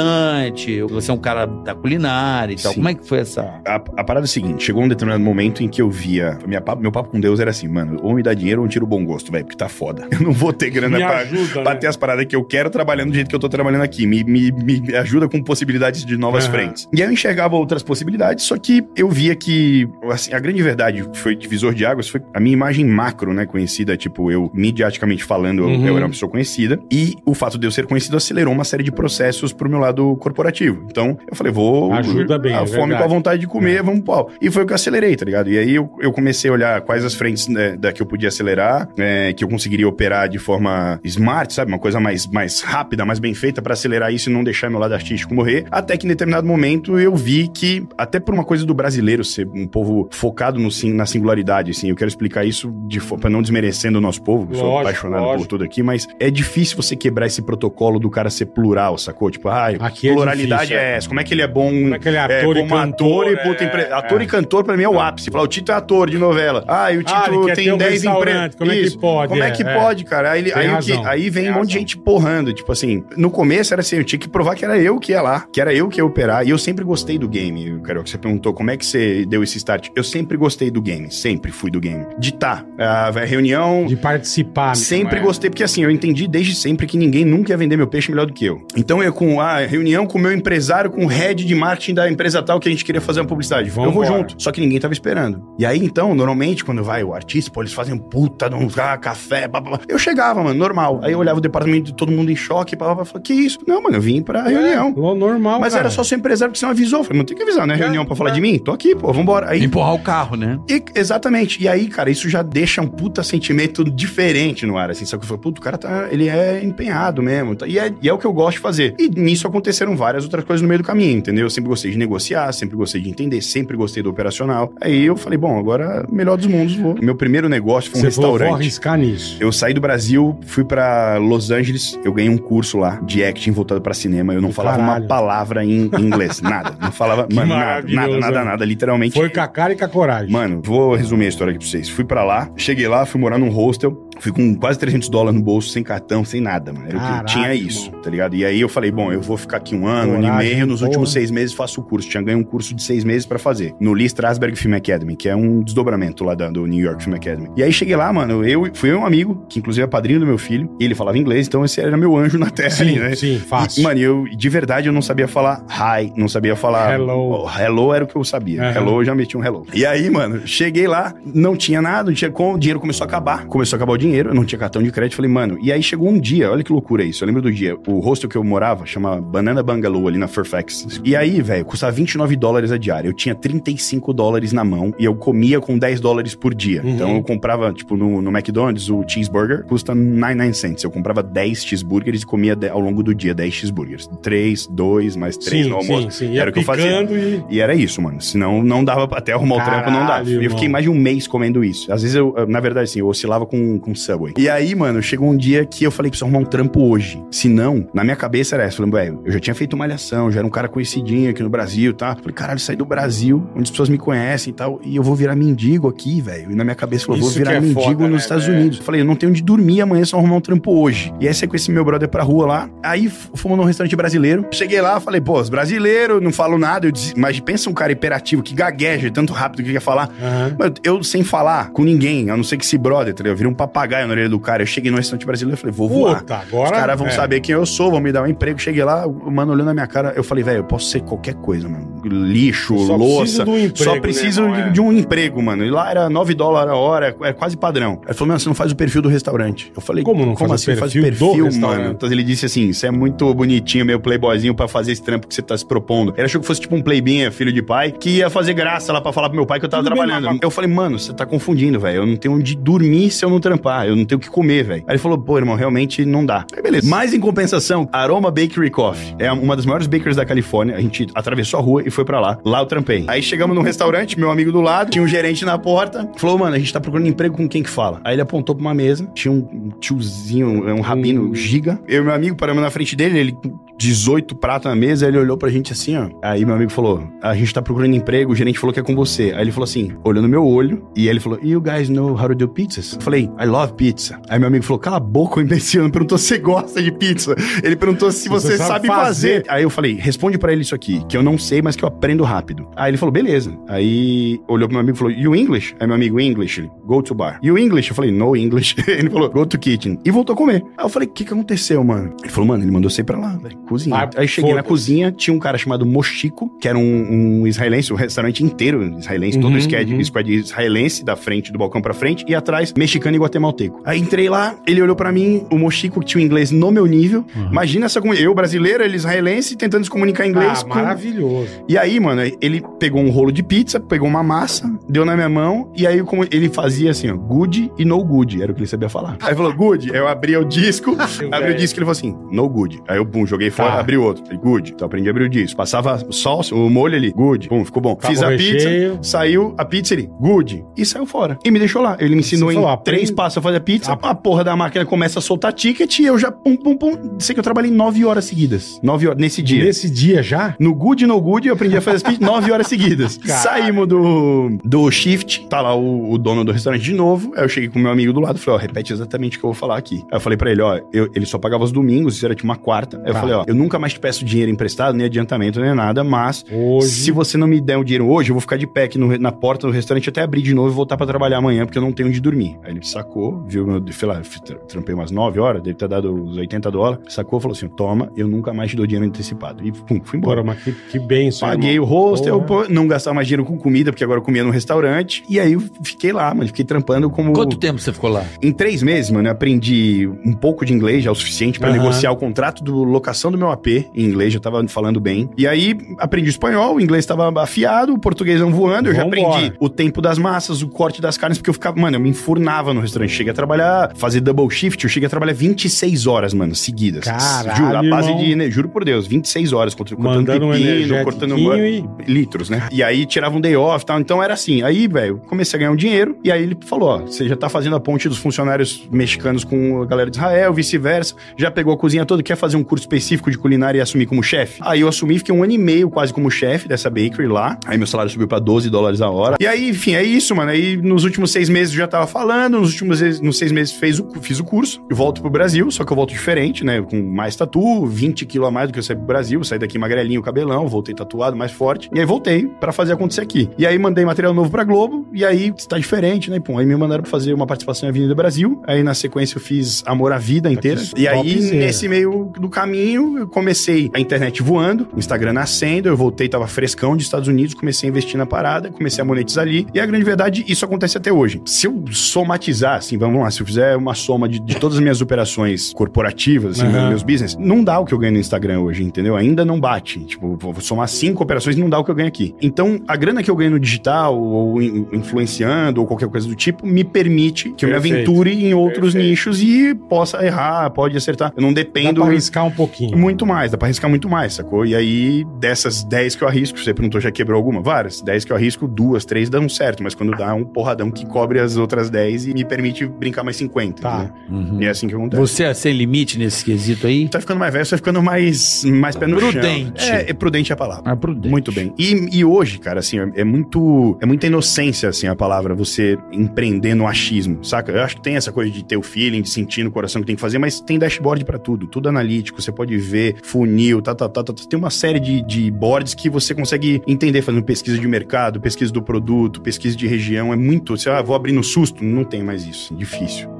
restaurante. 0.00 0.82
Você 0.82 1.10
é 1.10 1.14
um 1.14 1.18
cara 1.18 1.46
da 1.46 1.74
culinária 1.74 2.52
e 2.52 2.56
tal. 2.56 2.72
Sim. 2.72 2.78
Como 2.78 2.88
é 2.88 2.94
que 2.94 3.06
foi 3.06 3.18
essa? 3.18 3.42
A, 3.66 3.74
a 3.76 4.04
parada 4.04 4.20
é 4.20 4.24
a 4.24 4.28
seguinte: 4.28 4.64
chegou 4.64 4.82
um 4.82 4.88
determinado 4.88 5.22
momento 5.22 5.62
em 5.62 5.68
que 5.68 5.80
eu 5.82 5.90
via. 5.90 6.38
Minha, 6.46 6.62
meu 6.78 6.92
papo 6.92 7.10
com 7.10 7.20
Deus 7.20 7.40
era 7.40 7.50
assim, 7.50 7.68
mano, 7.68 8.00
ou 8.10 8.16
me 8.16 8.22
dá 8.22 8.34
dinheiro 8.34 8.60
ou 8.60 8.66
me 8.66 8.72
tira 8.72 8.84
o 8.84 8.88
bom 8.88 9.04
gosto, 9.04 9.30
velho, 9.32 9.44
porque 9.44 9.56
tá 9.56 9.68
foda. 9.68 10.06
Eu 10.12 10.20
não 10.20 10.32
vou 10.32 10.52
ter 10.52 10.70
grana 10.70 10.98
Me 10.98 11.04
pra, 11.04 11.18
ajuda, 11.18 11.62
pra 11.62 11.74
né? 11.74 11.80
ter 11.80 11.86
as 11.86 11.96
paradas 11.96 12.24
que 12.26 12.36
eu 12.36 12.44
quero 12.44 12.68
trabalhando 12.70 13.08
do 13.10 13.14
jeito 13.14 13.28
que 13.28 13.34
eu 13.34 13.38
tô 13.40 13.48
trabalhando 13.48 13.82
aqui. 13.82 14.06
Me, 14.06 14.22
me, 14.24 14.50
me 14.52 14.94
ajuda 14.96 15.28
com 15.28 15.42
possibilidades 15.42 16.04
de 16.04 16.16
novas 16.16 16.44
Aham. 16.44 16.52
frentes. 16.52 16.88
E 16.92 17.02
aí 17.02 17.08
eu 17.08 17.12
enxergava 17.12 17.56
outras 17.56 17.82
possibilidades, 17.82 18.44
só 18.44 18.56
que 18.58 18.84
eu 18.96 19.08
via 19.08 19.34
que, 19.34 19.88
assim, 20.10 20.32
a 20.34 20.38
grande 20.38 20.62
verdade 20.62 21.08
que 21.08 21.18
foi 21.18 21.34
divisor 21.36 21.72
de 21.74 21.84
águas 21.86 22.08
foi 22.08 22.20
a 22.34 22.40
minha 22.40 22.52
imagem 22.52 22.84
macro, 22.84 23.32
né, 23.32 23.46
conhecida, 23.46 23.96
tipo, 23.96 24.30
eu, 24.30 24.50
midiaticamente 24.54 25.24
falando, 25.24 25.62
eu- 25.62 25.68
Uhum. 25.68 25.86
eu 25.86 25.96
era 25.96 26.06
uma 26.06 26.10
pessoa 26.10 26.30
conhecida, 26.30 26.78
e 26.90 27.14
o 27.24 27.34
fato 27.34 27.58
de 27.58 27.66
eu 27.66 27.70
ser 27.70 27.86
conhecido 27.86 28.16
acelerou 28.16 28.52
uma 28.52 28.64
série 28.64 28.82
de 28.82 28.90
processos 28.92 29.52
pro 29.52 29.68
meu 29.68 29.78
lado 29.78 30.16
corporativo. 30.16 30.84
Então, 30.90 31.16
eu 31.30 31.36
falei, 31.36 31.52
vou... 31.52 31.92
Ajuda 31.92 32.38
bem, 32.38 32.54
A 32.54 32.62
é 32.62 32.66
fome 32.66 32.76
com 32.78 32.82
a 32.84 32.86
verdade. 32.88 33.08
vontade 33.14 33.40
de 33.40 33.46
comer, 33.46 33.82
vamos 33.82 34.00
pau. 34.02 34.30
E 34.40 34.50
foi 34.50 34.62
o 34.62 34.66
que 34.66 34.72
eu 34.72 34.76
acelerei, 34.76 35.14
tá 35.16 35.24
ligado? 35.24 35.50
E 35.50 35.58
aí 35.58 35.74
eu, 35.74 35.90
eu 36.00 36.12
comecei 36.12 36.50
a 36.50 36.52
olhar 36.52 36.80
quais 36.82 37.04
as 37.04 37.14
frentes 37.14 37.48
né, 37.48 37.76
da 37.76 37.92
que 38.00 38.02
eu 38.02 38.06
podia 38.06 38.28
acelerar, 38.28 38.88
é, 38.98 39.32
que 39.32 39.44
eu 39.44 39.48
conseguiria 39.48 39.86
operar 39.86 40.28
de 40.28 40.38
forma 40.38 40.98
smart, 41.04 41.52
sabe? 41.52 41.70
Uma 41.70 41.78
coisa 41.78 42.00
mais, 42.00 42.26
mais 42.26 42.60
rápida, 42.62 43.04
mais 43.04 43.18
bem 43.18 43.34
feita 43.34 43.60
pra 43.60 43.74
acelerar 43.74 44.12
isso 44.12 44.30
e 44.30 44.32
não 44.32 44.42
deixar 44.42 44.70
meu 44.70 44.78
lado 44.78 44.94
artístico 44.94 45.34
morrer. 45.34 45.64
Até 45.70 45.96
que 45.96 46.06
em 46.06 46.08
determinado 46.08 46.46
momento 46.46 46.98
eu 46.98 47.14
vi 47.14 47.48
que, 47.48 47.86
até 47.98 48.18
por 48.18 48.32
uma 48.34 48.44
coisa 48.44 48.64
do 48.64 48.72
brasileiro 48.74 49.22
ser 49.24 49.46
um 49.48 49.66
povo 49.66 50.08
focado 50.12 50.58
no, 50.58 50.70
sim- 50.70 50.92
na 50.94 51.04
singularidade, 51.06 51.70
assim, 51.72 51.90
eu 51.90 51.96
quero 51.96 52.08
explicar 52.08 52.44
isso 52.44 52.72
de 52.88 53.00
pra 53.20 53.28
não 53.30 53.42
desmerecendo 53.42 53.98
o 53.98 54.00
nosso 54.00 54.22
povo, 54.22 54.48
eu 54.52 54.56
sou 54.56 54.64
Lógico, 54.66 54.80
apaixonado 54.88 55.22
lógico. 55.22 55.42
por 55.42 55.46
tudo 55.48 55.64
aqui, 55.64 55.82
mas 55.82 56.06
é 56.18 56.30
difícil 56.30 56.76
você 56.76 56.96
quebrar 56.96 57.26
esse 57.26 57.42
protocolo 57.42 57.98
do 57.98 58.08
cara 58.10 58.30
ser 58.30 58.46
plural, 58.46 58.96
sacou? 58.98 59.30
Tipo, 59.30 59.48
ah, 59.48 59.68
Aqui 59.80 60.08
é 60.08 60.12
pluralidade 60.12 60.62
difícil, 60.68 60.78
é 60.78 60.96
essa, 60.96 61.08
como 61.08 61.20
é 61.20 61.24
que 61.24 61.34
ele 61.34 61.42
é 61.42 61.48
bom 61.48 61.70
Como 61.70 61.94
é 61.94 61.98
que 61.98 62.08
ele 62.08 62.16
é 62.16 62.20
ator 62.20 62.56
e 62.56 62.60
como 62.60 62.74
ator 62.76 62.90
cantor, 62.90 63.32
e 63.32 63.36
puta 63.36 63.64
é, 63.64 63.66
empre- 63.66 63.82
é. 63.82 63.92
Ator 63.92 64.22
e 64.22 64.26
cantor 64.26 64.64
pra 64.64 64.76
mim 64.76 64.82
é 64.84 64.88
o 64.88 65.00
ápice. 65.00 65.30
Falar, 65.30 65.44
o 65.44 65.48
Tito 65.48 65.72
é 65.72 65.74
ator 65.74 66.08
de 66.10 66.18
novela. 66.18 66.64
Ah, 66.68 66.92
e 66.92 66.98
o 66.98 67.00
Ah, 67.06 67.22
Tito 67.24 67.46
ter 67.46 67.54
tem 67.56 67.72
um 67.72 67.76
10 67.78 67.89
empresas. 67.96 68.54
como 68.56 68.70
é 68.70 68.76
que 68.82 68.98
pode? 68.98 69.28
Como 69.30 69.42
é, 69.42 69.48
É, 69.48 69.50
que 69.50 69.62
é. 69.62 69.74
pode, 69.78 70.04
cara? 70.04 70.30
Aí, 70.32 70.52
aí, 70.52 70.78
que- 70.82 70.92
aí 70.92 71.30
vem 71.30 71.44
tem 71.44 71.52
um 71.52 71.56
monte 71.56 71.68
de 71.68 71.74
gente 71.74 71.96
porrando. 71.98 72.52
Tipo 72.52 72.70
assim, 72.72 73.02
no 73.16 73.30
começo 73.30 73.72
era 73.74 73.80
assim, 73.80 73.96
eu 73.96 74.04
tinha 74.04 74.18
que 74.18 74.28
provar 74.28 74.54
que 74.54 74.64
era 74.64 74.78
eu 74.78 74.98
que 74.98 75.12
ia 75.12 75.22
lá, 75.22 75.46
que 75.52 75.60
era 75.60 75.72
eu 75.74 75.88
que 75.88 76.00
ia 76.00 76.04
operar. 76.04 76.46
E 76.46 76.50
eu 76.50 76.58
sempre 76.58 76.84
gostei 76.84 77.18
do 77.18 77.28
game, 77.28 77.80
Carol. 77.82 78.06
Você 78.06 78.18
perguntou 78.18 78.52
como 78.52 78.70
é 78.70 78.76
que 78.76 78.84
você 78.86 79.24
deu 79.26 79.42
esse 79.42 79.56
start. 79.58 79.88
Eu 79.96 80.04
sempre 80.04 80.36
gostei 80.36 80.70
do 80.70 80.80
game, 80.82 81.10
sempre 81.10 81.50
fui 81.52 81.70
do 81.70 81.80
game. 81.80 82.04
De 82.18 82.32
tá, 82.32 82.64
a 82.78 83.10
reunião, 83.24 83.86
De 83.86 83.96
participar. 83.96 84.74
Sempre 84.76 85.18
é. 85.18 85.22
gostei, 85.22 85.50
porque 85.50 85.62
assim, 85.64 85.82
eu 85.82 85.90
entendi 85.90 86.26
desde 86.28 86.54
sempre 86.54 86.86
que 86.86 86.96
ninguém 86.98 87.24
nunca 87.24 87.52
ia 87.52 87.56
vender 87.56 87.76
meu 87.76 87.86
peixe 87.86 88.10
melhor 88.10 88.26
do 88.26 88.32
que 88.32 88.44
eu. 88.44 88.60
Então 88.76 89.02
eu 89.02 89.12
com 89.12 89.40
a 89.40 89.58
reunião 89.58 90.06
com 90.06 90.18
o 90.18 90.20
meu 90.20 90.32
empresário, 90.32 90.90
com 90.90 91.04
o 91.04 91.06
head 91.08 91.44
de 91.44 91.54
marketing 91.54 91.94
da 91.94 92.10
empresa 92.10 92.42
tal 92.42 92.60
que 92.60 92.68
a 92.68 92.72
gente 92.72 92.84
queria 92.84 93.00
fazer 93.00 93.20
uma 93.20 93.26
publicidade. 93.26 93.68
eu 93.68 93.74
vou 93.74 93.84
Vambora. 93.86 94.06
junto. 94.06 94.34
Só 94.42 94.52
que 94.52 94.60
ninguém 94.60 94.78
tava 94.78 94.92
esperando. 94.92 95.42
E 95.58 95.64
aí 95.66 95.78
então, 95.82 96.14
normalmente, 96.14 96.64
quando 96.64 96.82
vai 96.84 97.02
o 97.02 97.14
artista, 97.14 97.50
pô, 97.50 97.60
eles 97.70 97.74
fazem 97.74 97.96
puta 97.96 98.48
de 98.48 98.54
um 98.56 98.68
ah, 98.76 98.96
café, 98.98 99.46
blá, 99.48 99.60
blá, 99.60 99.70
blá. 99.76 99.80
Eu 99.88 99.98
chegava, 99.98 100.42
mano, 100.42 100.58
normal. 100.58 101.00
Aí 101.02 101.12
eu 101.12 101.18
olhava 101.18 101.38
o 101.38 101.40
departamento 101.40 101.84
de 101.86 101.94
todo 101.94 102.10
mundo 102.12 102.30
em 102.30 102.36
choque, 102.36 102.74
blá, 102.76 102.94
blá, 102.94 103.04
que 103.22 103.32
isso? 103.32 103.58
Não, 103.66 103.82
mano, 103.82 103.96
eu 103.96 104.00
vim 104.00 104.22
pra 104.22 104.42
reunião. 104.42 104.88
É, 104.96 105.14
normal, 105.14 105.60
Mas 105.60 105.72
cara. 105.72 105.84
era 105.84 105.90
só 105.90 106.02
seu 106.02 106.18
empresário 106.18 106.52
que 106.52 106.58
você 106.58 106.64
não 106.66 106.72
avisou. 106.72 107.00
Eu 107.00 107.04
falei, 107.04 107.18
não 107.18 107.24
tem 107.24 107.36
que 107.36 107.42
avisar, 107.42 107.66
né? 107.66 107.74
Reunião 107.74 108.04
pra 108.04 108.16
falar 108.16 108.30
de 108.30 108.40
mim? 108.40 108.58
Tô 108.58 108.72
aqui, 108.72 108.94
pô, 108.94 109.12
vambora. 109.12 109.50
Aí 109.50 109.62
Empurrar 109.64 109.94
o 109.94 109.98
carro, 110.00 110.36
né? 110.36 110.58
e- 110.68 110.82
exatamente. 110.94 111.62
E 111.62 111.68
aí, 111.68 111.86
cara, 111.88 112.10
isso 112.10 112.28
já 112.28 112.42
deixa 112.42 112.80
um 112.82 112.86
puta 112.86 113.22
sentimento 113.22 113.84
diferente 113.84 114.66
no 114.66 114.76
ar, 114.76 114.90
assim. 114.90 115.04
Sabe 115.04 115.20
que 115.20 115.24
eu 115.24 115.28
falo, 115.28 115.40
puto, 115.40 115.60
o 115.60 115.64
cara 115.64 115.78
tá. 115.78 116.08
Ele 116.10 116.28
é 116.28 116.62
empenhado 116.62 117.22
mesmo. 117.22 117.54
tá? 117.54 117.66
E, 117.66 117.78
é, 117.78 117.92
e 118.02 118.08
é 118.08 118.12
o 118.12 118.18
que 118.18 118.26
eu 118.26 118.32
gosto 118.32 118.56
de 118.56 118.60
fazer. 118.62 118.94
E 118.98 119.08
nisso 119.08 119.46
aconteceram 119.46 119.96
várias 119.96 120.24
outras 120.24 120.44
coisas 120.44 120.62
no 120.62 120.68
meio 120.68 120.78
do 120.80 120.84
caminho, 120.84 121.18
entendeu? 121.18 121.46
Eu 121.46 121.50
sempre 121.50 121.68
gostei 121.68 121.90
de 121.90 121.98
negociar, 121.98 122.52
sempre 122.52 122.76
gostei 122.76 123.00
de 123.00 123.08
entender, 123.10 123.40
sempre 123.42 123.76
gostei 123.76 124.02
do 124.02 124.10
operacional. 124.10 124.72
Aí 124.80 125.04
eu 125.04 125.16
falei, 125.16 125.38
bom, 125.38 125.58
agora, 125.58 126.06
melhor 126.10 126.36
dos 126.36 126.46
mundos, 126.46 126.74
vou. 126.76 126.96
Meu 127.00 127.14
primeiro 127.14 127.48
negócio 127.48 127.59
foi 127.90 128.00
um 128.00 128.04
Você 128.04 128.10
falou, 128.10 128.30
vou 128.30 128.38
restaurante. 128.38 128.60
arriscar 128.62 128.98
nisso. 128.98 129.36
Eu 129.40 129.52
saí 129.52 129.72
do 129.74 129.80
Brasil, 129.80 130.38
fui 130.46 130.64
pra 130.64 131.16
Los 131.18 131.50
Angeles, 131.50 131.98
eu 132.04 132.12
ganhei 132.12 132.30
um 132.30 132.38
curso 132.38 132.78
lá 132.78 133.00
de 133.04 133.24
acting 133.24 133.50
voltado 133.52 133.80
pra 133.80 133.94
cinema. 133.94 134.32
Eu 134.34 134.40
não 134.40 134.48
Que 134.50 134.54
falava 134.54 134.78
caralho. 134.78 135.02
uma 135.02 135.08
palavra 135.08 135.64
em 135.64 135.90
inglês, 135.98 136.40
nada. 136.42 136.76
Não 136.80 136.92
falava, 136.92 137.26
mano, 137.32 137.54
nada, 137.54 137.86
nada, 137.88 138.18
nada, 138.18 138.44
nada, 138.44 138.64
literalmente. 138.64 139.14
Foi 139.14 139.28
com 139.30 139.40
a 139.40 139.48
cara 139.48 139.72
e 139.72 139.76
com 139.76 139.84
a 139.84 139.88
coragem. 139.88 140.30
Mano, 140.30 140.60
vou 140.64 140.94
resumir 140.94 141.26
a 141.26 141.28
história 141.28 141.50
aqui 141.50 141.60
pra 141.60 141.68
vocês. 141.68 141.88
Fui 141.88 142.04
pra 142.04 142.24
lá, 142.24 142.50
cheguei 142.56 142.88
lá, 142.88 143.04
fui 143.06 143.20
morar 143.20 143.38
num 143.38 143.48
hostel, 143.50 144.08
fui 144.20 144.32
com 144.32 144.54
quase 144.54 144.78
300 144.78 145.08
dólares 145.08 145.38
no 145.38 145.44
bolso, 145.44 145.70
sem 145.70 145.82
cartão, 145.82 146.24
sem 146.24 146.40
nada, 146.40 146.72
mano. 146.72 146.86
Era 146.86 146.96
o 146.96 147.00
que 147.00 147.06
eu 147.06 147.10
Caraca, 147.10 147.24
tinha 147.26 147.54
isso, 147.54 147.90
tá 148.02 148.10
ligado? 148.10 148.34
E 148.36 148.44
aí 148.44 148.60
eu 148.60 148.68
falei, 148.68 148.90
bom, 148.90 149.12
eu 149.12 149.20
vou 149.20 149.36
ficar 149.36 149.56
aqui 149.56 149.74
um 149.74 149.86
ano, 149.86 150.12
um 150.12 150.14
ano 150.16 150.24
e 150.24 150.28
Coragem, 150.30 150.54
meio, 150.54 150.66
nos 150.66 150.80
porra. 150.80 150.88
últimos 150.88 151.12
seis 151.12 151.30
meses 151.30 151.54
faço 151.54 151.80
o 151.80 151.84
curso. 151.84 152.08
Tinha 152.08 152.22
ganho 152.22 152.38
um 152.38 152.44
curso 152.44 152.74
de 152.74 152.82
seis 152.82 153.04
meses 153.04 153.26
pra 153.26 153.38
fazer, 153.38 153.74
no 153.80 153.92
Lee 153.92 154.06
Strasberg 154.06 154.56
Film 154.56 154.74
Academy, 154.74 155.16
que 155.16 155.28
é 155.28 155.34
um 155.34 155.60
desdobramento 155.62 156.24
lá 156.24 156.34
do 156.34 156.66
New 156.66 156.84
York 156.84 157.02
Film 157.02 157.16
Academy. 157.16 157.48
E 157.56 157.62
aí 157.62 157.72
cheguei 157.72 157.96
lá, 157.96 158.12
mano, 158.12 158.44
eu 158.46 158.70
fui 158.74 158.90
eu 158.90 158.96
e 158.96 158.98
um 158.98 159.06
amigo, 159.06 159.44
que 159.48 159.58
inclusive 159.58 159.84
é 159.84 159.86
padrinho 159.86 160.20
do 160.20 160.26
meu 160.26 160.38
filho, 160.38 160.70
e 160.78 160.84
ele 160.84 160.94
falava 160.94 161.16
inglês, 161.18 161.46
então 161.46 161.64
esse 161.64 161.80
era 161.80 161.96
meu 161.96 162.16
anjo 162.16 162.38
na 162.38 162.50
terra 162.50 162.80
ali, 162.80 162.94
sim, 162.94 162.98
né? 162.98 163.14
sim, 163.16 163.38
fácil. 163.38 163.80
E, 163.80 163.84
mano, 163.84 164.00
eu, 164.00 164.24
de 164.24 164.48
verdade, 164.48 164.88
eu 164.88 164.92
não 164.92 165.02
sabia 165.02 165.26
falar 165.28 165.64
hi, 165.68 166.12
não 166.16 166.28
sabia 166.28 166.54
falar. 166.56 166.94
Hello. 166.94 167.44
Oh, 167.44 167.60
hello 167.60 167.94
era 167.94 168.04
o 168.04 168.06
que 168.06 168.16
eu 168.16 168.24
sabia. 168.24 168.62
Aham. 168.62 168.76
Hello, 168.76 169.00
eu 169.00 169.04
já 169.04 169.14
meti 169.14 169.36
um 169.36 169.44
hello. 169.44 169.64
E 169.72 169.86
aí, 169.86 170.10
mano, 170.10 170.46
cheguei 170.46 170.86
lá, 170.86 171.14
não 171.24 171.56
tinha 171.56 171.80
nada, 171.80 172.10
não 172.10 172.14
tinha 172.14 172.30
como, 172.30 172.54
o 172.54 172.58
dinheiro 172.58 172.80
começou 172.80 173.04
a 173.04 173.08
acabar. 173.08 173.46
Começou 173.46 173.76
a 173.76 173.78
acabar 173.78 173.92
o 173.92 173.96
dinheiro, 173.98 174.09
eu 174.14 174.34
não 174.34 174.44
tinha 174.44 174.58
cartão 174.58 174.82
de 174.82 174.90
crédito. 174.90 175.16
Falei, 175.16 175.30
mano, 175.30 175.58
e 175.62 175.72
aí 175.72 175.82
chegou 175.82 176.08
um 176.08 176.18
dia, 176.18 176.50
olha 176.50 176.62
que 176.62 176.72
loucura 176.72 177.02
isso. 177.04 177.22
Eu 177.22 177.26
lembro 177.26 177.42
do 177.42 177.52
dia, 177.52 177.76
o 177.86 177.98
hostel 178.00 178.28
que 178.28 178.36
eu 178.36 178.44
morava 178.44 178.86
chama 178.86 179.20
Banana 179.20 179.62
Bungalow 179.62 180.06
ali 180.08 180.18
na 180.18 180.28
Fairfax. 180.28 181.00
E 181.04 181.14
aí, 181.16 181.40
velho, 181.42 181.64
custava 181.64 181.92
29 181.92 182.36
dólares 182.36 182.70
a 182.72 182.76
diária. 182.78 183.08
Eu 183.08 183.12
tinha 183.12 183.34
35 183.34 184.12
dólares 184.12 184.52
na 184.52 184.64
mão 184.64 184.92
e 184.98 185.04
eu 185.04 185.14
comia 185.14 185.60
com 185.60 185.78
10 185.78 186.00
dólares 186.00 186.34
por 186.34 186.54
dia. 186.54 186.82
Uhum. 186.82 186.90
Então 186.90 187.16
eu 187.16 187.22
comprava, 187.22 187.72
tipo, 187.72 187.96
no, 187.96 188.20
no 188.22 188.30
McDonald's, 188.30 188.88
o 188.90 189.04
cheeseburger 189.06 189.64
custa 189.64 189.94
99 189.94 190.54
cents. 190.54 190.84
Eu 190.84 190.90
comprava 190.90 191.22
10 191.22 191.64
cheeseburgers 191.64 192.22
e 192.22 192.26
comia 192.26 192.56
ao 192.70 192.80
longo 192.80 193.02
do 193.02 193.14
dia 193.14 193.34
10 193.34 193.52
cheeseburgers. 193.54 194.08
3, 194.22 194.66
2, 194.68 195.16
mais 195.16 195.36
3 195.36 195.64
sim, 195.64 195.70
no 195.70 195.76
almoço. 195.76 196.10
sim, 196.10 196.26
sim. 196.28 196.38
Era 196.38 196.50
o 196.50 196.52
que 196.52 196.60
eu 196.60 196.62
fazia. 196.64 197.02
e... 197.02 197.40
E 197.50 197.60
era 197.60 197.74
isso, 197.74 198.00
mano. 198.02 198.20
Senão 198.20 198.62
não 198.62 198.84
dava 198.84 199.06
pra- 199.08 199.18
até 199.18 199.32
arrumar 199.32 199.56
o 199.56 199.64
trampo, 199.64 199.90
não 199.90 200.00
dava. 200.00 200.10
Caralho, 200.24 200.42
E 200.42 200.44
eu 200.44 200.50
fiquei 200.50 200.68
mais 200.68 200.84
de 200.84 200.90
um 200.90 200.94
mês 200.94 201.26
comendo 201.26 201.62
isso. 201.64 201.92
Às 201.92 202.02
vezes 202.02 202.16
eu, 202.16 202.34
eu, 202.36 202.46
na 202.46 202.60
verdade, 202.60 202.84
assim, 202.84 203.00
eu 203.00 203.08
oscilava 203.08 203.46
com, 203.46 203.78
com 203.78 203.94
Subway. 204.00 204.34
E 204.36 204.48
aí, 204.48 204.74
mano, 204.74 205.02
chegou 205.02 205.28
um 205.28 205.36
dia 205.36 205.64
que 205.64 205.84
eu 205.84 205.90
falei, 205.90 206.10
preciso 206.10 206.24
arrumar 206.24 206.40
um 206.40 206.44
trampo 206.44 206.80
hoje. 206.82 207.22
Se 207.30 207.48
não, 207.48 207.86
na 207.92 208.02
minha 208.02 208.16
cabeça 208.16 208.56
era 208.56 208.64
essa. 208.64 208.76
Falei, 208.76 208.90
velho, 208.90 209.22
eu 209.24 209.32
já 209.32 209.40
tinha 209.40 209.54
feito 209.54 209.74
uma 209.74 209.84
alhação, 209.84 210.30
já 210.30 210.38
era 210.38 210.46
um 210.46 210.50
cara 210.50 210.68
conhecidinho 210.68 211.30
aqui 211.30 211.42
no 211.42 211.50
Brasil, 211.50 211.92
tá? 211.92 212.16
Falei, 212.16 212.32
caralho, 212.32 212.58
saí 212.58 212.76
do 212.76 212.84
Brasil, 212.84 213.46
onde 213.54 213.64
as 213.64 213.70
pessoas 213.70 213.88
me 213.88 213.98
conhecem 213.98 214.52
e 214.52 214.54
tal, 214.54 214.80
e 214.84 214.96
eu 214.96 215.02
vou 215.02 215.14
virar 215.14 215.34
mendigo 215.34 215.88
aqui, 215.88 216.20
velho. 216.20 216.50
E 216.50 216.54
na 216.54 216.64
minha 216.64 216.74
cabeça, 216.74 217.06
falou, 217.06 217.20
vou 217.20 217.30
virar 217.30 217.54
é 217.54 217.60
mendigo 217.60 217.82
foda, 217.82 218.02
nos 218.04 218.10
né, 218.10 218.16
Estados 218.16 218.46
velho? 218.46 218.58
Unidos. 218.58 218.78
Eu 218.78 218.84
falei, 218.84 219.00
eu 219.00 219.04
não 219.04 219.16
tenho 219.16 219.30
onde 219.30 219.42
dormir 219.42 219.80
amanhã, 219.80 220.04
só 220.04 220.16
arrumar 220.18 220.36
um 220.36 220.40
trampo 220.40 220.72
hoje. 220.72 221.12
E 221.20 221.28
aí 221.28 221.34
saí 221.34 221.48
com 221.48 221.56
esse 221.56 221.70
meu 221.70 221.84
brother 221.84 222.08
pra 222.08 222.22
rua 222.22 222.46
lá. 222.46 222.70
Aí 222.82 223.08
fomos 223.08 223.58
num 223.58 223.64
restaurante 223.64 223.94
brasileiro. 223.96 224.46
Cheguei 224.50 224.80
lá, 224.80 225.00
falei, 225.00 225.20
pô, 225.20 225.40
os 225.40 225.48
brasileiros, 225.48 226.22
não 226.22 226.32
falo 226.32 226.58
nada. 226.58 226.86
Eu 226.86 226.92
disse, 226.92 227.14
mas 227.16 227.38
pensa 227.40 227.68
um 227.68 227.74
cara 227.74 227.92
hiperativo 227.92 228.42
que 228.42 228.54
gagueja 228.54 229.10
tanto 229.10 229.32
rápido 229.32 229.64
que 229.64 229.72
quer 229.72 229.80
falar. 229.80 230.10
Aham. 230.20 230.56
Mano, 230.58 230.74
eu 230.82 231.02
sem 231.02 231.22
falar 231.22 231.70
com 231.70 231.82
ninguém, 231.82 232.30
a 232.30 232.36
não 232.36 232.44
ser 232.44 232.56
que 232.56 232.64
esse 232.64 232.78
brother, 232.78 233.14
tá 233.14 233.22
ligado? 233.22 233.34
Eu 233.34 233.36
virei 233.36 233.50
um 233.50 233.54
papagaio 233.80 234.06
na 234.06 234.12
orelha 234.12 234.28
do 234.28 234.38
cara. 234.38 234.62
Eu 234.62 234.66
cheguei 234.66 234.90
no 234.90 234.96
restaurante 234.96 235.26
brasileiro 235.26 235.58
e 235.58 235.60
falei, 235.60 235.74
vou 235.74 235.88
voar. 235.88 236.18
Puta, 236.20 236.36
agora... 236.36 236.64
Os 236.64 236.78
caras 236.78 236.98
vão 236.98 237.06
é. 237.08 237.10
saber 237.10 237.40
quem 237.40 237.54
eu 237.54 237.64
sou, 237.64 237.90
vão 237.90 238.00
me 238.00 238.12
dar 238.12 238.22
um 238.22 238.26
emprego. 238.26 238.58
Cheguei 238.58 238.84
lá, 238.84 239.06
o 239.06 239.30
mano 239.30 239.52
olhando 239.52 239.66
na 239.66 239.74
minha 239.74 239.86
cara, 239.86 240.12
eu 240.16 240.22
falei, 240.22 240.44
velho, 240.44 240.58
eu 240.58 240.64
posso 240.64 240.86
ser 240.90 241.00
qualquer 241.02 241.34
coisa, 241.34 241.68
mano. 241.68 242.00
Lixo, 242.04 242.78
Só 242.86 242.96
louça. 242.96 243.44
preciso 243.44 243.66
emprego, 243.66 243.84
só 243.94 244.00
preciso 244.00 244.42
né, 244.42 244.62
de, 244.62 244.68
É. 244.68 244.70
de 244.70 244.80
um 244.80 244.92
emprego, 244.92 245.42
mano. 245.42 245.64
E 245.64 245.70
lá 245.70 245.90
era 245.90 246.08
9 246.08 246.34
dólares 246.34 246.72
a 246.72 246.76
hora, 246.76 247.16
é 247.22 247.32
quase 247.32 247.56
padrão. 247.56 248.00
Ele 248.04 248.14
falou, 248.14 248.28
mano, 248.28 248.40
você 248.40 248.48
não 248.48 248.54
faz 248.54 248.72
o 248.72 248.76
perfil 248.76 249.02
do 249.02 249.08
restaurante. 249.08 249.72
Eu 249.74 249.80
falei, 249.82 250.02
Como 250.04 250.24
não 250.24 250.36
faz 250.36 250.50
o 250.50 250.54
assim? 250.54 250.76
Faz 250.76 250.92
perfil 250.92 251.02
do 251.02 251.26
perfil, 251.26 251.44
restaurante? 251.46 251.78
mano. 251.82 251.92
Então 251.94 252.10
ele 252.10 252.22
disse 252.22 252.46
assim: 252.46 252.72
você 252.72 252.86
é 252.86 252.90
muito 252.90 253.32
bonitinho, 253.34 253.84
meio 253.84 254.00
playboyzinho 254.00 254.54
pra 254.54 254.66
fazer 254.68 254.92
esse 254.92 255.02
trampo 255.02 255.26
que 255.26 255.34
você 255.34 255.42
tá 255.42 255.56
se 255.56 255.66
propondo. 255.66 256.12
Ele 256.16 256.24
achou 256.24 256.40
que 256.40 256.46
fosse 256.46 256.60
tipo 256.60 256.74
um 256.74 256.82
playbinha, 256.82 257.30
filho 257.30 257.52
de 257.52 257.62
pai, 257.62 257.92
que 257.92 258.18
ia 258.18 258.30
fazer 258.30 258.54
graça 258.54 258.92
lá 258.92 259.00
pra 259.00 259.12
falar 259.12 259.28
pro 259.28 259.36
meu 259.36 259.46
pai 259.46 259.58
que 259.60 259.66
eu 259.66 259.70
tava 259.70 259.82
Tudo 259.82 259.94
bem, 259.94 260.04
trabalhando. 260.04 260.26
mas- 260.32 260.38
Eu 260.42 260.50
falei, 260.50 260.70
mano, 260.70 260.98
você 260.98 261.12
tá 261.12 261.24
confundindo, 261.26 261.78
velho. 261.78 261.98
Eu 261.98 262.06
não 262.06 262.16
tenho 262.16 262.34
onde 262.34 262.56
dormir 262.56 263.10
se 263.10 263.24
eu 263.24 263.30
não 263.30 263.40
trampar. 263.40 263.69
Pá, 263.70 263.86
eu 263.86 263.94
não 263.94 264.04
tenho 264.04 264.18
o 264.18 264.20
que 264.20 264.28
comer, 264.28 264.64
velho. 264.64 264.84
Aí 264.88 264.94
ele 264.94 264.98
falou, 264.98 265.16
pô, 265.16 265.38
irmão, 265.38 265.54
realmente 265.54 266.04
não 266.04 266.26
dá. 266.26 266.44
Aí 266.52 266.60
beleza. 266.60 266.88
Mas 266.90 267.14
em 267.14 267.20
compensação, 267.20 267.88
Aroma 267.92 268.28
Bakery 268.28 268.68
Coffee 268.68 269.14
é 269.16 269.30
uma 269.30 269.54
das 269.54 269.64
maiores 269.64 269.86
bakers 269.86 270.16
da 270.16 270.24
Califórnia. 270.24 270.74
A 270.74 270.80
gente 270.80 271.06
atravessou 271.14 271.60
a 271.60 271.62
rua 271.62 271.82
e 271.86 271.90
foi 271.90 272.04
pra 272.04 272.18
lá. 272.18 272.36
Lá 272.44 272.58
eu 272.58 272.66
trampei. 272.66 273.04
Aí 273.06 273.22
chegamos 273.22 273.54
num 273.54 273.62
restaurante, 273.62 274.18
meu 274.18 274.28
amigo 274.28 274.50
do 274.50 274.60
lado, 274.60 274.90
tinha 274.90 275.04
um 275.04 275.06
gerente 275.06 275.44
na 275.44 275.56
porta, 275.56 276.10
falou, 276.16 276.36
mano, 276.36 276.56
a 276.56 276.58
gente 276.58 276.72
tá 276.72 276.80
procurando 276.80 277.06
emprego 277.06 277.36
com 277.36 277.48
quem 277.48 277.62
que 277.62 277.70
fala. 277.70 278.00
Aí 278.02 278.14
ele 278.14 278.22
apontou 278.22 278.56
pra 278.56 278.62
uma 278.62 278.74
mesa, 278.74 279.06
tinha 279.14 279.30
um 279.30 279.70
tiozinho, 279.78 280.48
um 280.74 280.80
rabino 280.80 281.32
giga. 281.32 281.78
Eu 281.86 282.02
e 282.02 282.04
meu 282.04 282.14
amigo 282.14 282.36
paramos 282.36 282.62
na 282.62 282.70
frente 282.70 282.96
dele, 282.96 283.18
ele 283.20 283.38
18 283.80 284.36
pratos 284.36 284.68
na 284.68 284.76
mesa, 284.76 285.08
ele 285.08 285.16
olhou 285.16 285.38
pra 285.38 285.48
gente 285.48 285.72
assim, 285.72 285.96
ó. 285.96 286.10
Aí 286.22 286.44
meu 286.44 286.54
amigo 286.54 286.70
falou, 286.70 287.02
a 287.22 287.34
gente 287.34 287.54
tá 287.54 287.62
procurando 287.62 287.96
emprego, 287.96 288.30
o 288.30 288.36
gerente 288.36 288.58
falou 288.58 288.74
que 288.74 288.78
é 288.78 288.82
com 288.82 288.94
você. 288.94 289.32
Aí 289.34 289.40
ele 289.40 289.50
falou 289.52 289.64
assim, 289.64 289.92
olhou 290.04 290.22
no 290.22 290.28
meu 290.28 290.46
olho, 290.46 290.86
e 290.94 291.08
ele 291.08 291.18
falou, 291.18 291.38
you 291.42 291.58
guys 291.62 291.88
know 291.88 292.10
how 292.10 292.28
to 292.28 292.34
do 292.34 292.46
pizzas? 292.46 292.92
Eu 292.92 293.00
falei, 293.00 293.30
I 293.40 293.46
love 293.46 293.72
pizza. 293.72 294.20
Aí 294.28 294.38
meu 294.38 294.48
amigo 294.48 294.64
falou, 294.64 294.78
cala 294.78 294.98
a 294.98 295.00
boca, 295.00 295.40
o 295.40 295.42
imbecil, 295.42 295.82
não 295.82 295.90
perguntou 295.90 296.18
se 296.18 296.26
você 296.26 296.38
gosta 296.38 296.82
de 296.82 296.92
pizza. 296.92 297.34
Ele 297.64 297.74
perguntou 297.74 298.12
se 298.12 298.28
você, 298.28 298.48
Você 298.48 298.56
sabe 298.58 298.68
sabe 298.70 298.86
fazer. 298.88 299.44
fazer. 299.44 299.44
Aí 299.48 299.62
eu 299.62 299.70
falei, 299.70 299.94
responde 299.94 300.36
pra 300.36 300.52
ele 300.52 300.60
isso 300.60 300.74
aqui, 300.74 301.02
que 301.08 301.16
eu 301.16 301.22
não 301.22 301.38
sei, 301.38 301.62
mas 301.62 301.74
que 301.74 301.82
eu 301.82 301.88
aprendo 301.88 302.22
rápido. 302.22 302.68
Aí 302.76 302.90
ele 302.90 302.98
falou, 302.98 303.12
beleza. 303.12 303.56
Aí 303.66 304.38
olhou 304.46 304.68
pro 304.68 304.74
meu 304.74 304.80
amigo 304.80 304.96
e 304.96 304.98
falou, 304.98 305.12
you 305.12 305.34
English? 305.34 305.74
Aí 305.80 305.86
meu 305.86 305.96
amigo, 305.96 306.20
English. 306.20 306.60
Ele, 306.60 306.70
go 306.84 307.02
to 307.02 307.14
bar. 307.14 307.38
You 307.42 307.56
English? 307.56 307.88
Eu 307.88 307.96
falei, 307.96 308.10
no 308.10 308.36
English. 308.36 308.74
ele 308.86 309.08
falou, 309.08 309.30
go 309.30 309.46
to 309.46 309.58
kitchen. 309.58 309.98
E 310.04 310.10
voltou 310.10 310.34
a 310.34 310.36
comer. 310.36 310.62
Aí 310.76 310.84
eu 310.84 310.88
falei, 310.90 311.08
o 311.08 311.10
que 311.10 311.24
que 311.24 311.32
aconteceu, 311.32 311.82
mano? 311.82 312.14
Ele 312.20 312.28
falou, 312.28 312.46
mano, 312.48 312.62
ele 312.62 312.70
mandou 312.70 312.90
você 312.90 313.00
ir 313.00 313.04
pra 313.04 313.18
lá, 313.18 313.36
velho, 313.38 313.56
cozinha. 313.70 313.96
Ah, 313.96 314.10
Aí 314.16 314.26
cheguei 314.26 314.52
na 314.52 314.62
cozinha, 314.62 315.12
tinha 315.12 315.32
um 315.32 315.38
cara 315.38 315.56
chamado 315.56 315.86
Mochico, 315.86 316.50
que 316.60 316.66
era 316.66 316.76
um, 316.76 317.42
um 317.42 317.46
israelense, 317.46 317.92
o 317.92 317.96
restaurante 317.96 318.42
inteiro 318.42 318.98
israelense, 318.98 319.38
todo 319.38 319.50
Uhum, 319.50 319.58
o 319.58 319.62
squad, 319.62 319.94
uhum. 319.94 320.04
squad 320.04 320.32
israelense, 320.32 321.04
da 321.04 321.16
frente, 321.16 321.52
do 321.52 321.58
balcão 321.58 321.80
pra 321.80 321.92
frente, 321.92 322.24
e 322.26 322.34
atrás, 322.34 322.72
mexicano 322.76 323.16
e 323.16 323.20
guatemalteco. 323.20 323.80
Aí 323.84 323.98
entrei 323.98 324.28
lá, 324.28 324.56
ele 324.66 324.80
olhou 324.80 324.96
pra 324.96 325.12
mim, 325.12 325.46
o 325.50 325.58
Mochico 325.58 326.00
que 326.00 326.06
tinha 326.06 326.22
o 326.22 326.24
inglês 326.24 326.50
no 326.50 326.70
meu 326.70 326.86
nível. 326.86 327.24
Imagina 327.50 327.86
essa 327.86 328.00
comunidade, 328.00 328.26
eu 328.26 328.34
brasileiro, 328.34 328.82
ele 328.82 328.96
israelense, 328.96 329.56
tentando 329.56 329.84
se 329.84 329.90
comunicar 329.90 330.26
em 330.26 330.30
inglês 330.30 330.60
ah, 330.60 330.64
com... 330.64 330.74
maravilhoso. 330.74 331.48
E 331.68 331.76
aí, 331.76 331.98
mano, 332.00 332.22
ele 332.40 332.62
pegou 332.78 333.00
um 333.00 333.10
rolo 333.10 333.32
de 333.32 333.42
pizza, 333.42 333.78
pegou 333.78 334.08
uma 334.08 334.22
massa, 334.22 334.70
deu 334.88 335.04
na 335.04 335.14
minha 335.14 335.28
mão, 335.28 335.72
e 335.76 335.86
aí 335.86 336.02
como 336.02 336.24
ele 336.24 336.48
fazia 336.48 336.90
assim, 336.90 337.10
ó, 337.10 337.16
good 337.16 337.70
e 337.78 337.84
no 337.84 338.02
good, 338.02 338.42
era 338.42 338.52
o 338.52 338.54
que 338.54 338.60
ele 338.60 338.68
sabia 338.68 338.88
falar. 338.88 339.16
Aí 339.20 339.34
falou, 339.34 339.52
good, 339.52 339.90
aí 339.90 339.98
eu 339.98 340.08
abri 340.08 340.36
o 340.36 340.44
disco, 340.44 340.96
abri 341.30 341.52
o 341.52 341.56
disco, 341.56 341.78
ele 341.78 341.86
falou 341.86 341.92
assim, 341.92 342.16
no 342.30 342.48
good. 342.48 342.80
Aí 342.88 342.96
eu, 342.96 343.06
pum, 343.06 343.26
joguei 343.26 343.50
fora, 343.60 343.72
Tá. 343.74 343.80
abri 343.80 343.96
outro, 343.96 344.24
falei, 344.24 344.38
good. 344.38 344.72
Então 344.72 344.86
aprendi 344.86 345.08
a 345.08 345.10
abrir 345.10 345.24
o 345.24 345.28
disco. 345.28 345.56
Passava 345.56 346.02
o 346.08 346.12
salsa, 346.12 346.54
o 346.54 346.68
molho 346.70 346.96
ali, 346.96 347.10
good, 347.12 347.48
pum, 347.48 347.64
ficou 347.64 347.82
bom. 347.82 347.96
Fiz 348.00 348.22
a 348.22 348.28
o 348.28 348.30
pizza, 348.36 348.52
recheio. 348.68 348.98
saiu 349.02 349.54
a 349.58 349.64
pizza 349.64 349.94
ali, 349.94 350.08
good, 350.20 350.64
e 350.76 350.84
saiu 350.84 351.06
fora. 351.06 351.38
E 351.44 351.50
me 351.50 351.58
deixou 351.58 351.82
lá. 351.82 351.96
Ele 352.00 352.14
me 352.14 352.20
ensinou 352.20 352.50
Você 352.50 352.58
em 352.58 352.62
falou, 352.62 352.76
três 352.78 353.10
passos 353.10 353.38
a 353.38 353.42
fazer 353.42 353.56
a 353.58 353.60
pizza, 353.60 353.92
Ah. 354.02 354.10
a 354.10 354.14
porra 354.14 354.44
da 354.44 354.54
máquina 354.56 354.84
começa 354.84 355.18
a 355.18 355.22
soltar 355.22 355.52
ticket 355.52 355.98
e 355.98 356.04
eu 356.04 356.18
já, 356.18 356.30
pum, 356.30 356.56
pum, 356.56 356.76
pum. 356.76 357.16
Sei 357.18 357.34
que 357.34 357.38
eu 357.40 357.44
trabalhei 357.44 357.70
nove 357.70 358.04
horas 358.04 358.24
seguidas. 358.24 358.80
Nove 358.82 359.06
horas, 359.06 359.20
nesse 359.20 359.42
dia. 359.42 359.64
Nesse 359.64 359.90
dia 359.90 360.22
já? 360.22 360.54
No 360.58 360.74
Good 360.74 361.06
No 361.06 361.20
Good, 361.20 361.48
eu 361.48 361.54
aprendi 361.54 361.76
a 361.76 361.80
fazer 361.80 361.96
as 361.98 362.02
pizzas 362.02 362.20
nove 362.20 362.50
horas 362.52 362.66
seguidas. 362.66 363.18
Saímos 363.24 363.86
do, 363.88 364.58
do 364.64 364.90
shift, 364.90 365.46
tá 365.48 365.60
lá 365.60 365.74
o, 365.74 366.12
o 366.12 366.18
dono 366.18 366.44
do 366.44 366.52
restaurante 366.52 366.82
de 366.82 366.92
novo. 366.94 367.32
Aí 367.36 367.44
eu 367.44 367.48
cheguei 367.48 367.68
com 367.68 367.78
o 367.78 367.82
meu 367.82 367.90
amigo 367.90 368.12
do 368.12 368.20
lado 368.20 368.38
falei, 368.38 368.58
ó, 368.58 368.62
repete 368.62 368.92
exatamente 368.92 369.36
o 369.36 369.40
que 369.40 369.44
eu 369.46 369.50
vou 369.50 369.54
falar 369.54 369.76
aqui. 369.76 369.96
Aí 370.10 370.16
eu 370.16 370.20
falei 370.20 370.36
pra 370.36 370.50
ele, 370.50 370.62
ó, 370.62 370.78
eu- 370.92 371.10
ele 371.14 371.26
só 371.26 371.38
pagava 371.38 371.64
os 371.64 371.72
domingos, 371.72 372.16
isso 372.16 372.24
era 372.24 372.34
tipo 372.34 372.44
uma 372.46 372.56
quarta. 372.56 372.98
Aí 372.98 373.08
eu 373.10 373.14
Tá. 373.14 373.20
falei, 373.20 373.34
ó, 373.34 373.44
eu 373.50 373.54
nunca 373.54 373.78
mais 373.78 373.92
te 373.92 374.00
peço 374.00 374.24
dinheiro 374.24 374.50
emprestado, 374.50 374.94
nem 374.96 375.06
adiantamento, 375.06 375.60
nem 375.60 375.74
nada, 375.74 376.02
mas 376.04 376.44
Hoje. 376.50 376.88
se 376.88 377.10
você 377.10 377.36
não 377.36 377.46
me 377.46 377.60
der 377.60 377.76
o 377.76 377.84
dinheiro 377.84 378.08
hoje, 378.08 378.30
eu 378.30 378.34
vou 378.34 378.40
ficar 378.40 378.56
de 378.56 378.66
pé 378.66 378.84
aqui 378.84 378.98
no 378.98 379.10
na 379.18 379.32
porta 379.32 379.66
do 379.66 379.72
restaurante 379.72 380.08
até 380.08 380.22
abrir 380.22 380.42
de 380.42 380.54
novo 380.54 380.70
e 380.70 380.72
voltar 380.72 380.96
pra 380.96 381.06
trabalhar 381.06 381.38
amanhã, 381.38 381.64
porque 381.66 381.76
eu 381.76 381.82
não 381.82 381.92
tenho 381.92 382.08
onde 382.08 382.20
dormir. 382.20 382.56
Aí 382.64 382.72
ele 382.72 382.84
sacou, 382.86 383.42
viu, 383.46 383.66
meu, 383.66 383.82
sei 383.92 384.08
lá, 384.08 384.22
trampei 384.68 384.94
umas 384.94 385.10
9 385.10 385.40
horas, 385.40 385.62
deve 385.62 385.76
ter 385.76 385.88
dado 385.88 386.14
uns 386.14 386.36
80 386.36 386.70
dólares, 386.70 387.12
sacou, 387.12 387.40
falou 387.40 387.56
assim, 387.56 387.68
toma, 387.68 388.10
eu 388.16 388.28
nunca 388.28 388.52
mais 388.54 388.70
te 388.70 388.76
dou 388.76 388.86
dinheiro 388.86 389.06
antecipado. 389.06 389.66
E 389.66 389.72
pum, 389.72 390.00
fui 390.02 390.18
embora. 390.18 390.42
Mas 390.44 390.62
que, 390.62 390.72
que 390.72 390.98
benção. 390.98 391.48
Paguei 391.48 391.74
irmão. 391.74 391.88
o 391.88 391.90
hostel, 391.90 392.40
pô, 392.42 392.66
não 392.68 392.86
gastava 392.86 393.14
mais 393.14 393.26
dinheiro 393.26 393.44
com 393.44 393.58
comida, 393.58 393.90
porque 393.90 394.04
agora 394.04 394.20
eu 394.20 394.24
comia 394.24 394.44
no 394.44 394.50
restaurante. 394.50 395.24
E 395.28 395.40
aí 395.40 395.52
eu 395.54 395.62
fiquei 395.82 396.12
lá, 396.12 396.32
mano. 396.32 396.46
Fiquei 396.46 396.64
trampando 396.64 397.10
como. 397.10 397.32
Quanto 397.32 397.56
tempo 397.56 397.78
você 397.78 397.92
ficou 397.92 398.10
lá? 398.10 398.24
Em 398.42 398.52
três 398.52 398.82
meses, 398.82 399.10
mano, 399.10 399.28
eu 399.28 399.32
aprendi 399.32 400.08
um 400.24 400.32
pouco 400.32 400.64
de 400.64 400.72
inglês, 400.72 401.02
já 401.04 401.10
o 401.10 401.14
suficiente 401.14 401.58
pra 401.58 401.68
Aham. 401.68 401.78
negociar 401.78 402.12
o 402.12 402.16
contrato 402.16 402.62
do 402.62 402.84
locação 402.84 403.29
do 403.30 403.38
meu 403.38 403.50
AP 403.50 403.66
em 403.68 404.04
inglês, 404.04 404.32
já 404.32 404.40
tava 404.40 404.66
falando 404.68 405.00
bem. 405.00 405.30
E 405.36 405.46
aí 405.46 405.76
aprendi 405.98 406.30
espanhol, 406.30 406.76
o 406.76 406.80
inglês 406.80 407.06
tava 407.06 407.30
afiado, 407.42 407.94
o 407.94 407.98
português 407.98 408.40
não 408.40 408.52
voando, 408.52 408.88
eu 408.88 408.94
já 408.94 409.04
Vambora. 409.04 409.28
aprendi 409.28 409.56
o 409.58 409.68
tempo 409.68 410.00
das 410.00 410.18
massas, 410.18 410.62
o 410.62 410.68
corte 410.68 411.00
das 411.00 411.16
carnes, 411.16 411.38
porque 411.38 411.50
eu 411.50 411.54
ficava, 411.54 411.80
mano, 411.80 411.96
eu 411.96 412.00
me 412.00 412.08
enfurnava 412.08 412.72
no 412.74 412.80
restaurante. 412.80 413.12
Cheguei 413.12 413.30
a 413.30 413.34
trabalhar, 413.34 413.92
fazer 413.96 414.20
double 414.20 414.48
shift, 414.50 414.82
eu 414.84 414.90
cheguei 414.90 415.06
a 415.06 415.10
trabalhar 415.10 415.32
26 415.32 416.06
horas, 416.06 416.34
mano, 416.34 416.54
seguidas. 416.54 417.04
Caralho, 417.04 417.56
juro, 417.56 417.76
a 417.76 417.82
base 417.82 418.08
irmão. 418.08 418.24
de, 418.24 418.36
né, 418.36 418.50
juro 418.50 418.68
por 418.68 418.84
Deus, 418.84 419.06
26 419.06 419.52
horas, 419.52 419.74
cortando 419.74 420.00
Mandando 420.00 420.46
um 420.46 420.52
pepino, 420.52 421.04
cortando 421.04 421.36
e... 421.38 421.84
litros, 422.06 422.48
né? 422.50 422.68
E 422.70 422.82
aí 422.82 423.04
tirava 423.06 423.36
um 423.36 423.40
day 423.40 423.56
off 423.56 423.82
e 423.82 423.86
tal. 423.86 424.00
Então 424.00 424.22
era 424.22 424.34
assim. 424.34 424.62
Aí, 424.62 424.86
velho, 424.86 425.18
comecei 425.28 425.56
a 425.56 425.58
ganhar 425.58 425.70
um 425.70 425.76
dinheiro. 425.76 426.16
E 426.24 426.30
aí 426.30 426.42
ele 426.42 426.56
falou: 426.64 426.88
ó, 426.88 426.98
você 427.00 427.28
já 427.28 427.36
tá 427.36 427.48
fazendo 427.48 427.76
a 427.76 427.80
ponte 427.80 428.08
dos 428.08 428.18
funcionários 428.18 428.88
mexicanos 428.90 429.44
com 429.44 429.82
a 429.82 429.86
galera 429.86 430.10
de 430.10 430.16
Israel, 430.16 430.52
vice-versa. 430.52 431.14
Já 431.36 431.50
pegou 431.50 431.72
a 431.72 431.76
cozinha 431.76 432.04
toda, 432.04 432.22
quer 432.22 432.36
fazer 432.36 432.56
um 432.56 432.64
curso 432.64 432.84
específico 432.84 433.19
de 433.28 433.36
culinária 433.36 433.78
e 433.78 433.80
assumir 433.82 434.06
como 434.06 434.22
chefe? 434.22 434.60
Aí 434.62 434.82
eu 434.82 434.88
assumi, 434.88 435.18
fiquei 435.18 435.34
um 435.34 435.42
ano 435.42 435.52
e 435.52 435.58
meio 435.58 435.90
quase 435.90 436.12
como 436.14 436.30
chefe 436.30 436.68
dessa 436.68 436.88
bakery 436.88 437.26
lá. 437.26 437.58
Aí 437.66 437.76
meu 437.76 437.86
salário 437.88 438.12
subiu 438.12 438.28
pra 438.28 438.38
12 438.38 438.70
dólares 438.70 439.00
a 439.00 439.10
hora. 439.10 439.36
E 439.40 439.46
aí, 439.46 439.68
enfim, 439.70 439.94
é 439.94 440.02
isso, 440.04 440.34
mano. 440.36 440.50
Aí 440.52 440.76
nos 440.76 441.02
últimos 441.04 441.32
seis 441.32 441.48
meses 441.48 441.72
eu 441.74 441.78
já 441.80 441.88
tava 441.88 442.06
falando, 442.06 442.60
nos 442.60 442.70
últimos 442.70 442.98
seis- 443.00 443.20
nos 443.20 443.36
seis 443.38 443.50
meses 443.50 443.72
fez 443.72 443.98
o, 443.98 444.08
fiz 444.22 444.38
o 444.38 444.44
curso. 444.44 444.80
Eu 444.88 444.94
volto 444.94 445.20
pro 445.20 445.30
Brasil, 445.30 445.70
só 445.70 445.84
que 445.84 445.92
eu 445.92 445.96
volto 445.96 446.10
diferente, 446.10 446.64
né? 446.64 446.80
Com 446.80 447.02
mais 447.02 447.34
tatu, 447.34 447.84
20 447.86 448.24
quilos 448.26 448.46
a 448.48 448.50
mais 448.50 448.68
do 448.68 448.72
que 448.72 448.78
eu 448.78 448.82
saí 448.82 448.94
pro 448.96 449.04
Brasil. 449.06 449.42
Saí 449.42 449.58
daqui 449.58 449.78
magrelinho, 449.78 450.22
cabelão, 450.22 450.68
voltei 450.68 450.94
tatuado, 450.94 451.36
mais 451.36 451.50
forte. 451.50 451.88
E 451.92 451.98
aí 451.98 452.06
voltei 452.06 452.46
pra 452.60 452.70
fazer 452.72 452.92
acontecer 452.92 453.20
aqui. 453.22 453.48
E 453.58 453.66
aí 453.66 453.78
mandei 453.78 454.04
material 454.04 454.32
novo 454.32 454.50
pra 454.50 454.62
Globo, 454.62 455.06
e 455.12 455.24
aí 455.24 455.52
tá 455.68 455.76
diferente, 455.78 456.30
né? 456.30 456.38
Pô, 456.38 456.58
aí 456.58 456.66
me 456.66 456.76
mandaram 456.76 457.02
pra 457.02 457.10
fazer 457.10 457.32
uma 457.34 457.46
participação 457.46 457.88
em 457.88 457.90
Avenida 457.90 458.14
Brasil. 458.14 458.62
Aí 458.66 458.82
na 458.82 458.94
sequência 458.94 459.36
eu 459.38 459.40
fiz 459.42 459.82
Amor 459.86 460.12
à 460.12 460.18
Vida 460.18 460.50
inteira. 460.52 460.80
E 460.96 461.08
aí, 461.08 461.40
nesse 461.50 461.88
meio 461.88 462.30
do 462.38 462.48
caminho, 462.48 463.09
eu 463.18 463.26
comecei 463.28 463.90
a 463.94 464.00
internet 464.00 464.42
voando, 464.42 464.88
o 464.94 464.98
Instagram 464.98 465.32
nascendo, 465.32 465.88
eu 465.88 465.96
voltei, 465.96 466.28
tava 466.28 466.46
frescão 466.46 466.96
dos 466.96 467.04
Estados 467.04 467.28
Unidos, 467.28 467.54
comecei 467.54 467.88
a 467.88 467.90
investir 467.90 468.16
na 468.16 468.26
parada, 468.26 468.70
comecei 468.70 469.02
a 469.02 469.04
monetizar 469.04 469.42
ali. 469.44 469.66
E 469.74 469.80
a 469.80 469.86
grande 469.86 470.04
verdade, 470.04 470.44
isso 470.48 470.64
acontece 470.64 470.96
até 470.96 471.12
hoje. 471.12 471.40
Se 471.44 471.66
eu 471.66 471.84
somatizar, 471.92 472.76
assim, 472.76 472.96
vamos 472.98 473.20
lá, 473.22 473.30
se 473.30 473.40
eu 473.40 473.46
fizer 473.46 473.76
uma 473.76 473.94
soma 473.94 474.28
de, 474.28 474.40
de 474.40 474.56
todas 474.56 474.76
as 474.76 474.82
minhas 474.82 475.00
operações 475.00 475.72
corporativas, 475.72 476.58
assim, 476.60 476.68
Aham. 476.68 476.88
meus 476.90 477.02
business, 477.02 477.36
não 477.38 477.62
dá 477.62 477.78
o 477.78 477.84
que 477.84 477.92
eu 477.94 477.98
ganho 477.98 478.12
no 478.14 478.18
Instagram 478.18 478.60
hoje, 478.60 478.82
entendeu? 478.82 479.16
Ainda 479.16 479.44
não 479.44 479.58
bate. 479.60 480.00
Tipo, 480.00 480.36
vou 480.36 480.54
somar 480.60 480.88
cinco 480.88 481.22
operações 481.22 481.56
e 481.56 481.60
não 481.60 481.68
dá 481.70 481.78
o 481.78 481.84
que 481.84 481.90
eu 481.90 481.94
ganho 481.94 482.08
aqui. 482.08 482.34
Então, 482.40 482.80
a 482.86 482.96
grana 482.96 483.22
que 483.22 483.30
eu 483.30 483.36
ganho 483.36 483.52
no 483.52 483.60
digital, 483.60 484.18
ou 484.18 484.60
in- 484.62 484.86
influenciando, 484.92 485.80
ou 485.80 485.86
qualquer 485.86 486.08
coisa 486.08 486.26
do 486.26 486.34
tipo, 486.34 486.66
me 486.66 486.84
permite 486.84 487.50
que 487.56 487.64
eu 487.64 487.68
me 487.68 487.74
aventure 487.74 488.30
em 488.32 488.54
outros 488.54 488.92
Perfeito. 488.92 489.08
nichos 489.08 489.42
e 489.42 489.74
possa 489.74 490.24
errar, 490.24 490.70
pode 490.70 490.96
acertar. 490.96 491.32
Eu 491.36 491.42
não 491.42 491.50
Dá 491.52 491.60
dependo 491.62 492.00
pra 492.00 492.10
arriscar 492.10 492.46
um 492.46 492.50
pouquinho. 492.50 492.96
Muito 493.00 493.26
mais, 493.26 493.50
dá 493.50 493.58
pra 493.58 493.66
arriscar 493.66 493.88
muito 493.88 494.08
mais, 494.08 494.34
sacou? 494.34 494.64
E 494.64 494.74
aí, 494.74 495.24
dessas 495.38 495.82
10 495.82 496.16
que 496.16 496.22
eu 496.22 496.28
arrisco, 496.28 496.58
você 496.58 496.74
perguntou, 496.74 497.00
já 497.00 497.10
quebrou 497.10 497.36
alguma? 497.36 497.60
Várias. 497.60 498.00
10 498.02 498.24
que 498.24 498.32
eu 498.32 498.36
arrisco, 498.36 498.68
duas, 498.68 499.04
três 499.04 499.28
dão 499.28 499.48
certo, 499.48 499.82
mas 499.82 499.94
quando 499.94 500.16
dá 500.16 500.28
é 500.30 500.32
um 500.32 500.44
porradão 500.44 500.90
que 500.90 501.06
cobre 501.06 501.40
as 501.40 501.56
outras 501.56 501.88
10 501.90 502.26
e 502.26 502.34
me 502.34 502.44
permite 502.44 502.86
brincar 502.86 503.24
mais 503.24 503.36
50. 503.36 503.82
Tá. 503.82 503.98
né? 503.98 504.12
E 504.60 504.64
é 504.66 504.68
assim 504.68 504.86
que 504.86 504.94
acontece. 504.94 505.20
Você 505.20 505.44
é 505.44 505.54
sem 505.54 505.72
limite 505.72 506.18
nesse 506.18 506.44
quesito 506.44 506.86
aí? 506.86 507.08
Tá 507.08 507.20
ficando 507.20 507.38
mais 507.38 507.52
velho, 507.52 507.64
você 507.64 507.70
tá 507.70 507.76
ficando 507.78 508.02
mais, 508.02 508.64
mais 508.64 508.94
pé 508.96 509.06
no 509.06 509.16
Prudente. 509.16 509.82
chão. 509.82 509.94
É, 509.96 510.10
é 510.10 510.12
prudente 510.12 510.52
a 510.52 510.56
palavra. 510.56 510.82
Ah, 510.84 510.96
prudente. 510.96 511.28
Muito 511.28 511.50
bem. 511.52 511.72
E, 511.78 512.18
e 512.18 512.24
hoje, 512.24 512.58
cara, 512.58 512.80
assim, 512.80 512.98
é, 512.98 513.10
é 513.16 513.24
muito. 513.24 513.96
É 514.00 514.06
muita 514.06 514.26
inocência, 514.26 514.88
assim, 514.88 515.06
a 515.06 515.16
palavra, 515.16 515.54
você 515.54 515.96
empreender 516.12 516.74
no 516.74 516.86
achismo, 516.86 517.44
saca? 517.44 517.72
Eu 517.72 517.82
acho 517.82 517.96
que 517.96 518.02
tem 518.02 518.16
essa 518.16 518.30
coisa 518.32 518.50
de 518.50 518.64
ter 518.64 518.76
o 518.76 518.82
feeling, 518.82 519.22
de 519.22 519.30
sentir 519.30 519.62
no 519.64 519.70
coração 519.70 520.02
que 520.02 520.06
tem 520.06 520.16
que 520.16 520.20
fazer, 520.20 520.38
mas 520.38 520.60
tem 520.60 520.78
dashboard 520.78 521.24
pra 521.24 521.38
tudo, 521.38 521.66
tudo 521.66 521.88
analítico, 521.88 522.40
você 522.40 522.52
pode 522.52 522.76
ver 522.76 522.89
funil, 523.22 523.80
tá, 523.82 523.94
tá, 523.94 524.08
tá, 524.08 524.22
tá. 524.22 524.32
Tem 524.48 524.58
uma 524.58 524.70
série 524.70 525.00
de, 525.00 525.22
de 525.22 525.50
boards 525.50 525.94
que 525.94 526.10
você 526.10 526.34
consegue 526.34 526.82
entender 526.86 527.22
fazendo 527.22 527.42
pesquisa 527.42 527.78
de 527.78 527.88
mercado, 527.88 528.40
pesquisa 528.40 528.72
do 528.72 528.82
produto, 528.82 529.40
pesquisa 529.40 529.76
de 529.76 529.86
região. 529.86 530.32
É 530.32 530.36
muito. 530.36 530.76
Você, 530.76 530.90
ah, 530.90 531.02
vou 531.02 531.16
abrir 531.16 531.32
no 531.32 531.42
susto. 531.42 531.84
Não 531.84 532.04
tem 532.04 532.22
mais 532.22 532.46
isso. 532.46 532.74
Difícil. 532.74 533.39